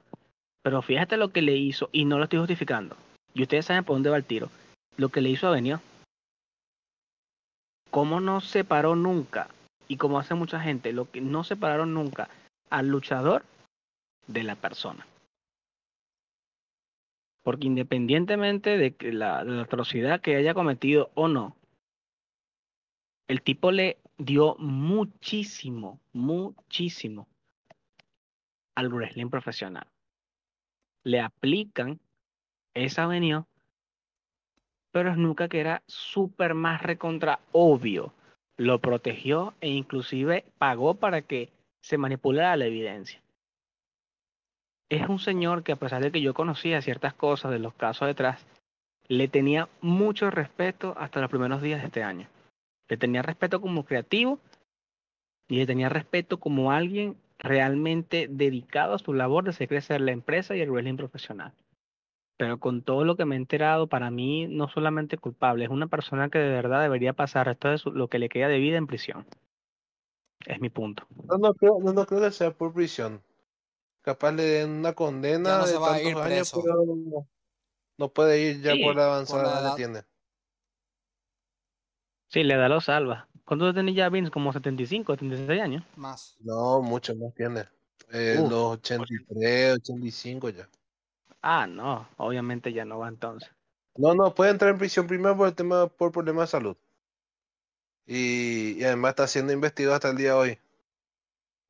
[0.62, 2.96] Pero fíjate lo que le hizo, y no lo estoy justificando.
[3.34, 4.50] Y ustedes saben por dónde va el tiro.
[4.96, 5.80] Lo que le hizo a Benio
[7.90, 9.48] cómo no separó nunca,
[9.86, 12.28] y como hace mucha gente, lo que no separaron nunca
[12.70, 13.44] al luchador
[14.26, 15.06] de la persona.
[17.42, 21.56] Porque independientemente de que de la atrocidad que haya cometido o no,
[23.26, 27.28] el tipo le dio muchísimo, muchísimo
[28.74, 29.86] al wrestling profesional.
[31.04, 32.00] Le aplican
[32.74, 33.46] esa avenida,
[34.92, 38.12] pero es nunca que era súper más recontra obvio.
[38.56, 43.22] Lo protegió e inclusive pagó para que se manipulara la evidencia.
[44.90, 48.08] Es un señor que a pesar de que yo conocía ciertas cosas de los casos
[48.08, 48.46] detrás,
[49.06, 52.26] le tenía mucho respeto hasta los primeros días de este año.
[52.88, 54.38] Le tenía respeto como creativo
[55.48, 60.12] y le tenía respeto como alguien realmente dedicado a su labor de hacer crecer la
[60.12, 61.52] empresa y el wrestling profesional.
[62.36, 65.88] Pero con todo lo que me he enterado, para mí no solamente culpable, es una
[65.88, 68.58] persona que de verdad debería pasar el resto de su- lo que le queda de
[68.58, 69.26] vida en prisión.
[70.46, 71.06] Es mi punto.
[71.24, 73.20] No, no creo, no, no creo que sea por prisión.
[74.02, 77.26] Capaz le den una condena Ya no de se va a tantos años, pero
[77.98, 79.76] no, puede ir ya Sí, por la avanzada por la edad edad.
[79.76, 80.02] que tiene.
[82.28, 83.28] Sí, le da lo salva.
[83.44, 84.30] ¿Cuánto tenía ya Vince?
[84.30, 85.84] Como 75, 76 años.
[85.96, 86.36] Más.
[86.40, 87.64] No, mucho más tiene.
[88.12, 90.68] Eh, Uf, los 83, 85 ya.
[91.40, 93.50] Ah, no, obviamente ya no va entonces.
[93.96, 96.76] No, no, puede entrar en prisión primero por el tema, por problemas de salud.
[98.06, 100.58] Y, y además está siendo investigado hasta el día de hoy.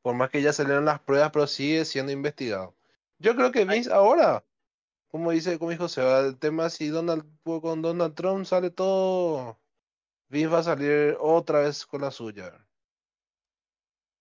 [0.03, 2.75] Por más que ya salieron las pruebas, pero sigue siendo investigado.
[3.19, 4.45] Yo creo que Vince ahora,
[5.09, 9.59] como dice, como dijo Seba, el tema si Donald con Donald Trump sale todo,
[10.29, 12.53] Vince va a salir otra vez con la suya.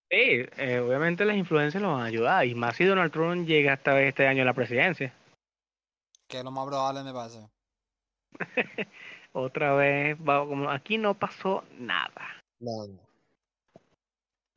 [0.10, 2.46] Sí, eh, obviamente las influencias lo van a ayudar.
[2.46, 5.14] Y más si Donald Trump llega hasta este año a la presidencia.
[6.28, 7.50] Que es lo más probable me parece.
[9.34, 12.42] Otra vez, va, como aquí no pasó nada.
[12.60, 13.00] No, no.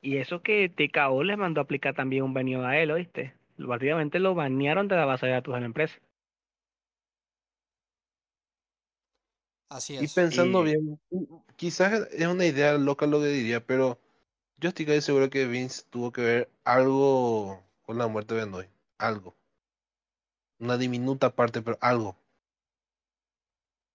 [0.03, 3.34] Y eso que TKO les mandó a aplicar también un baneado a él, ¿oíste?
[3.57, 5.98] Prácticamente lo banearon de la base de datos de la empresa.
[9.70, 10.12] Así Y es.
[10.14, 11.00] pensando Y- bien,
[11.56, 13.98] quizás es una idea loca lo que diría, pero
[14.58, 18.68] yo estoy casi seguro que Vince tuvo que ver algo con la muerte de Benoit.
[18.98, 19.34] Algo.
[20.58, 22.16] Una diminuta parte, pero algo.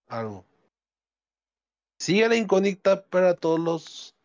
[0.08, 0.46] Algo.
[2.00, 4.16] Sigue la incógnita para todos los,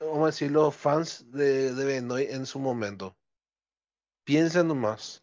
[0.00, 3.14] vamos a decir, los fans de, de Benoit en su momento.
[4.24, 5.22] Piensen nomás.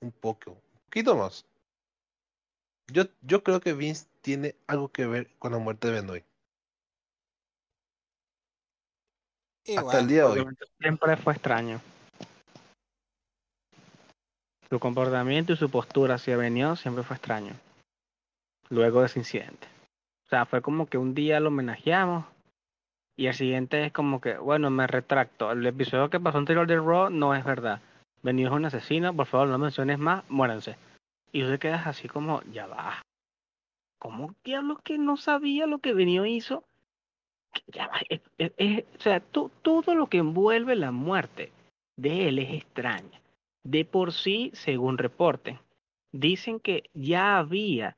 [0.00, 0.50] Un poco.
[0.52, 1.46] Un poquito más.
[2.92, 6.24] Yo, yo creo que Vince tiene algo que ver con la muerte de Benoit.
[9.78, 10.56] Hasta el día de hoy.
[10.80, 11.80] Siempre fue extraño.
[14.68, 17.52] Su comportamiento y su postura hacia Benio siempre fue extraño.
[18.68, 19.68] Luego de ese incidente.
[20.24, 22.26] O sea, fue como que un día lo homenajeamos
[23.16, 25.52] y el siguiente es como que, bueno, me retracto.
[25.52, 27.80] El episodio que pasó anterior de Raw no es verdad.
[28.24, 30.76] Benio es un asesino, por favor no menciones más, muéranse.
[31.30, 33.05] Y tú te quedas así como, ya va.
[33.98, 36.64] ¿Cómo diablos que no sabía lo que Benio hizo?
[37.68, 41.52] Ya va, es- es- es- o sea, to- todo lo que envuelve la muerte
[41.96, 43.20] de él es extraña.
[43.64, 45.58] De por sí, según reporten,
[46.12, 47.96] dicen que ya había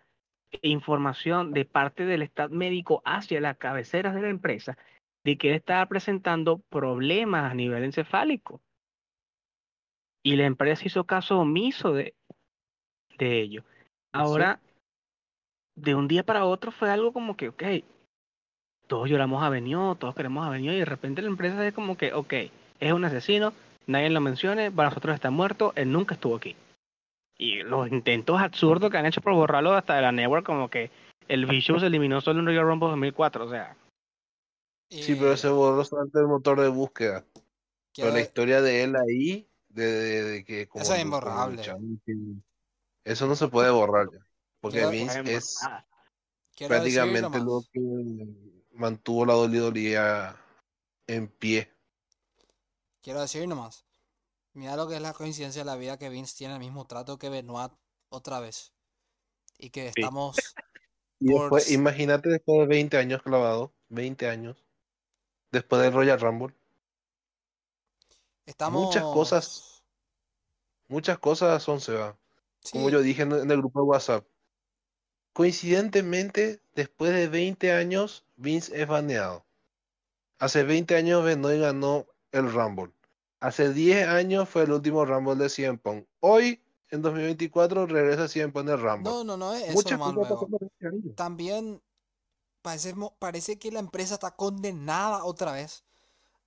[0.62, 4.78] información de parte del staff médico hacia las cabeceras de la empresa
[5.24, 8.62] de que él estaba presentando problemas a nivel encefálico.
[10.22, 12.14] Y la empresa hizo caso omiso de,
[13.18, 13.64] de ello.
[14.12, 14.60] Ahora,
[15.80, 17.62] de un día para otro fue algo como que, ok,
[18.86, 21.96] todos lloramos a Benio, todos queremos a Benio, y de repente la empresa es como
[21.96, 22.32] que, ok,
[22.80, 23.52] es un asesino,
[23.86, 26.56] nadie lo mencione, para nosotros está muerto, él nunca estuvo aquí.
[27.38, 30.90] Y los intentos absurdos que han hecho por borrarlo hasta de la network, como que
[31.28, 33.76] el Vicious se eliminó solo en Royal Rumble 2004, o sea,
[34.90, 37.22] Sí, pero se borró solamente el motor de búsqueda.
[37.92, 41.06] quiero Pero la historia de él ahí, de, de- de que como, Eso es como
[41.06, 41.56] imborrable.
[41.56, 42.12] luchante,
[43.04, 44.24] eso no se puede borrar ya.
[44.60, 45.86] Porque Vince es ah,
[46.66, 47.80] prácticamente lo que
[48.72, 50.36] mantuvo la dolidolía
[51.06, 51.72] en pie.
[53.02, 53.84] quiero decir nomás.
[54.54, 57.18] Mira lo que es la coincidencia de la vida que Vince tiene el mismo trato
[57.18, 57.72] que Benoit
[58.08, 58.72] otra vez.
[59.58, 60.00] Y que Sí.
[60.00, 60.36] estamos
[61.20, 64.64] Y después, imagínate después de 20 años clavado, 20 años,
[65.50, 66.54] después del Royal Rumble,
[68.48, 68.86] Estamos.
[68.86, 69.82] Muchas cosas.
[70.88, 72.18] muchas cosas son se va.
[72.72, 74.26] Como yo dije en, en el grupo de WhatsApp.
[75.32, 79.44] Coincidentemente, después de 20 años, Vince es baneado.
[80.38, 82.92] Hace 20 años Benoit ganó el Rumble.
[83.40, 86.06] Hace 10 años fue el último Rumble de CM Punk.
[86.20, 86.60] Hoy,
[86.90, 89.10] en 2024, regresa CM Punk el Rumble.
[89.10, 90.38] No, no, no es eso Muchas cosas.
[91.14, 91.82] También
[92.62, 95.84] parece, parece que la empresa está condenada otra vez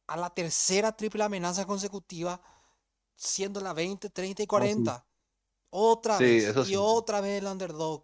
[0.08, 2.42] a la tercera triple amenaza consecutiva,
[3.16, 5.06] siendo la 20, 30 y 40.
[5.70, 6.58] Otra Sí, vez.
[6.58, 6.76] y sí.
[6.78, 8.04] otra vez el underdog.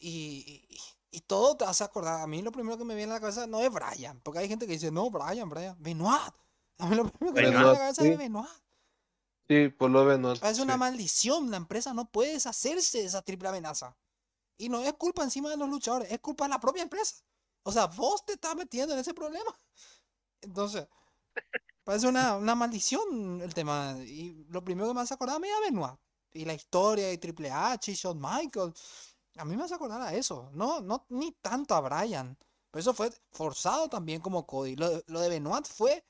[0.00, 2.20] Y, y, y todo te hace acordar.
[2.20, 4.20] A mí lo primero que me viene a la cabeza no es Brian.
[4.22, 5.76] Porque hay gente que dice, no, Brian, Brian.
[5.78, 6.34] Benoit.
[6.78, 8.08] A mí lo primero que me viene a la Benoit, cabeza sí.
[8.08, 8.48] es Benoit.
[9.48, 10.42] Sí, por lo menos.
[10.42, 10.78] Es una sí.
[10.78, 11.50] maldición.
[11.50, 13.96] La empresa no puede deshacerse de esa triple amenaza.
[14.56, 17.16] Y no es culpa encima de los luchadores, es culpa de la propia empresa.
[17.62, 19.58] O sea, vos te estás metiendo en ese problema.
[20.42, 20.86] Entonces,
[21.82, 23.96] parece una, una maldición el tema.
[24.04, 25.98] Y lo primero que me hace acordar a mí es a Benoit.
[26.32, 29.09] Y la historia de Triple H y Shawn Michaels.
[29.40, 30.50] A mí me hace acordar a eso.
[30.52, 32.36] No, no ni tanto a Brian.
[32.70, 34.76] Pero eso fue forzado también como Cody.
[34.76, 36.04] Lo, de- lo de Benoit fue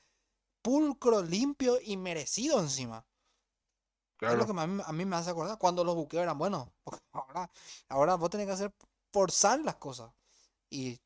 [0.63, 3.07] pulcro, limpio y merecido encima.
[4.27, 6.69] Es lo que a mí, a mí me hace acordar cuando los buqueos eran buenos.
[6.85, 7.51] Porque ahora,
[7.89, 8.75] ahora vos tenés que hacer
[9.13, 10.13] forzar las cosas.
[10.71, 11.01] Y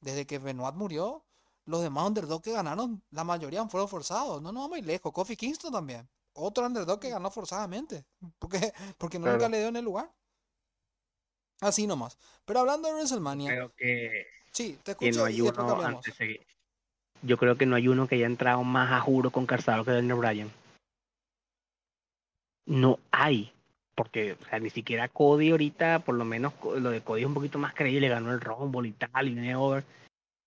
[0.00, 1.24] desde que Benoit murió,
[1.66, 4.42] los demás underdog que ganaron, la mayoría fueron forzados.
[4.42, 5.12] No nos vamos a ir lejos.
[5.12, 6.08] Kofi Kingston también.
[6.34, 8.06] Otro underdog que ganó forzadamente.
[8.38, 10.12] Porque, porque nunca le dio en el lugar.
[11.62, 12.18] Así nomás.
[12.44, 16.18] Pero hablando de WrestleMania, Creo que, sí, te que escucho no y hay uno antes
[16.18, 16.44] de.
[17.22, 19.92] Yo creo que no hay uno que haya entrado más a juro con calzado que
[19.92, 20.50] Daniel Bryan.
[22.66, 23.52] No hay.
[23.94, 27.34] Porque, o sea, ni siquiera Cody ahorita, por lo menos lo de Cody es un
[27.34, 29.84] poquito más creíble, ganó el Rumble y tal, y viene over.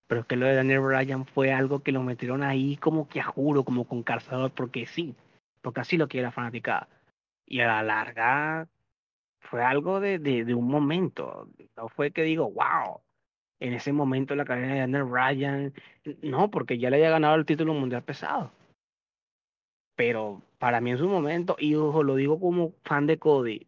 [0.06, 3.20] Pero es que lo de Daniel Bryan fue algo que lo metieron ahí como que
[3.20, 5.14] a juro, como con calzador, porque sí,
[5.62, 6.88] porque así lo quiere la fanaticada.
[7.46, 8.68] Y a la larga
[9.46, 11.48] fue algo de, de, un momento.
[11.76, 13.00] No fue que digo, wow,
[13.60, 15.74] en ese momento la carrera de Daniel Bryan.
[16.22, 18.52] No, porque ya le había ganado el título mundial pesado.
[19.96, 23.66] Pero para mí en su momento, y ojo, lo digo como fan de Cody,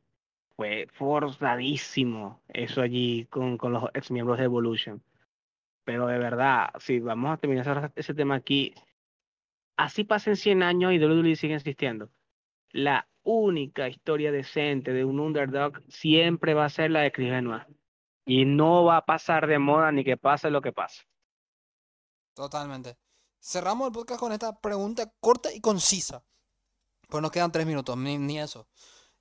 [0.56, 5.02] fue forzadísimo eso allí con, con los ex miembros de Evolution.
[5.84, 8.74] Pero de verdad, si vamos a terminar ese, ese tema aquí,
[9.78, 12.10] así pasen 100 años y WWE sigue existiendo.
[12.72, 17.64] La única historia decente de un underdog siempre va a ser la de Chris Benoit.
[18.24, 21.02] Y no va a pasar de moda ni que pase lo que pase.
[22.34, 22.96] Totalmente.
[23.38, 26.24] Cerramos el podcast con esta pregunta corta y concisa.
[27.08, 28.66] Pues nos quedan tres minutos, ni, ni eso.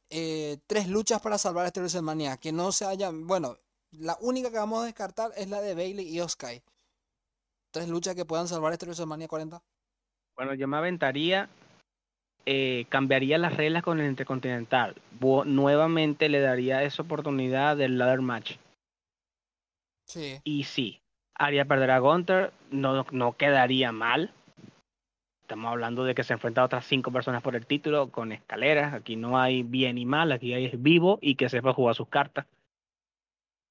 [0.10, 2.38] Eh, tres luchas para salvar este WrestleMania.
[2.38, 3.28] Que no se hayan.
[3.28, 3.58] Bueno,
[3.92, 6.64] la única que vamos a descartar es la de Bailey y Oskai.
[7.72, 9.62] Tres luchas que puedan salvar este WrestleMania 40.
[10.36, 11.50] Bueno, yo me aventaría,
[12.50, 14.96] eh, cambiaría las reglas con el Intercontinental.
[15.20, 18.54] Bo- nuevamente le daría esa oportunidad del ladder match.
[20.06, 20.40] Sí.
[20.46, 21.02] Y sí,
[21.36, 24.32] haría perder a Gunter, no, no quedaría mal.
[25.42, 28.94] Estamos hablando de que se enfrenta a otras cinco personas por el título con escaleras.
[28.94, 32.08] Aquí no hay bien y mal, aquí hay es vivo y que sepa jugar sus
[32.08, 32.46] cartas.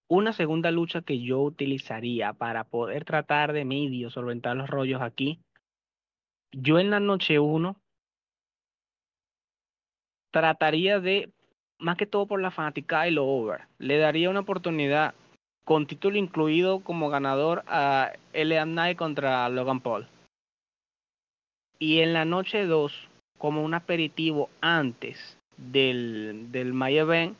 [0.08, 5.40] Una segunda lucha que yo utilizaría para poder tratar de medio solventar los rollos aquí.
[6.52, 7.74] Yo en la noche 1
[10.30, 11.30] trataría de,
[11.78, 15.14] más que todo por la fanática y lo over, le daría una oportunidad
[15.64, 20.06] con título incluido como ganador a LA Knight contra Logan Paul.
[21.78, 23.08] Y en la noche 2,
[23.38, 27.36] como un aperitivo antes del, del My Event,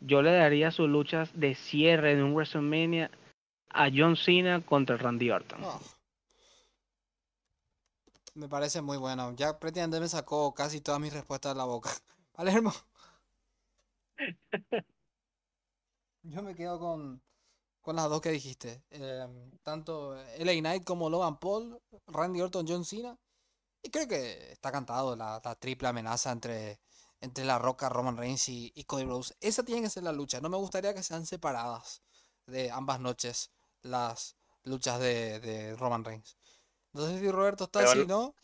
[0.00, 3.10] yo le daría sus luchas de cierre en un WrestleMania
[3.70, 5.60] a John Cena contra Randy Orton.
[5.62, 5.80] Oh.
[8.38, 9.32] Me parece muy bueno.
[9.34, 11.90] Ya prácticamente me sacó casi todas mis respuestas de la boca.
[12.32, 12.72] Palermo.
[16.22, 17.20] Yo me quedo con,
[17.82, 18.84] con las dos que dijiste.
[18.90, 23.18] Em, tanto LA Knight como Logan Paul, Randy Orton, John Cena.
[23.82, 26.80] Y creo que está cantado la, triple amenaza entre,
[27.20, 29.36] entre La Roca, Roman Reigns y, y Cody Rhodes.
[29.40, 30.40] Esa tiene que ser la lucha.
[30.40, 32.02] No me gustaría que sean separadas
[32.46, 36.37] de ambas noches las luchas de, de Roman Reigns.
[36.98, 38.34] No sé si Roberto está Pero así, no-.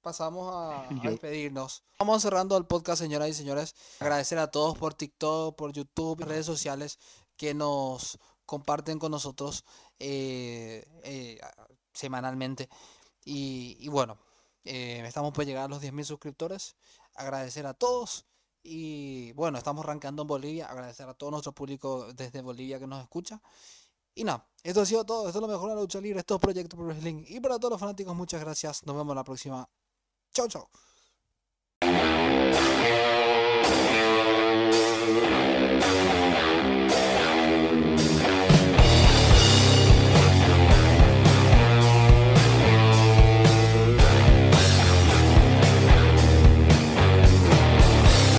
[0.00, 1.82] Pasamos a, a despedirnos.
[1.98, 3.74] Vamos cerrando el podcast, señoras y señores.
[3.98, 6.98] Agradecer a todos por TikTok, por YouTube, redes sociales
[7.36, 9.64] que nos comparten con nosotros
[9.98, 11.40] eh, eh,
[11.92, 12.68] semanalmente.
[13.24, 14.16] Y, y bueno,
[14.64, 16.76] eh, estamos por llegar a los 10.000 suscriptores.
[17.16, 18.26] Agradecer a todos.
[18.62, 20.66] Y bueno, estamos arrancando en Bolivia.
[20.66, 23.42] Agradecer a todo nuestro público desde Bolivia que nos escucha.
[24.18, 25.28] Y nada, esto ha sido todo.
[25.28, 26.18] Esto es lo mejor de la lucha libre.
[26.18, 27.22] Esto es Proyecto Pro Wrestling.
[27.28, 28.84] Y para todos los fanáticos, muchas gracias.
[28.84, 29.70] Nos vemos la próxima.
[30.34, 30.68] Chau, chau.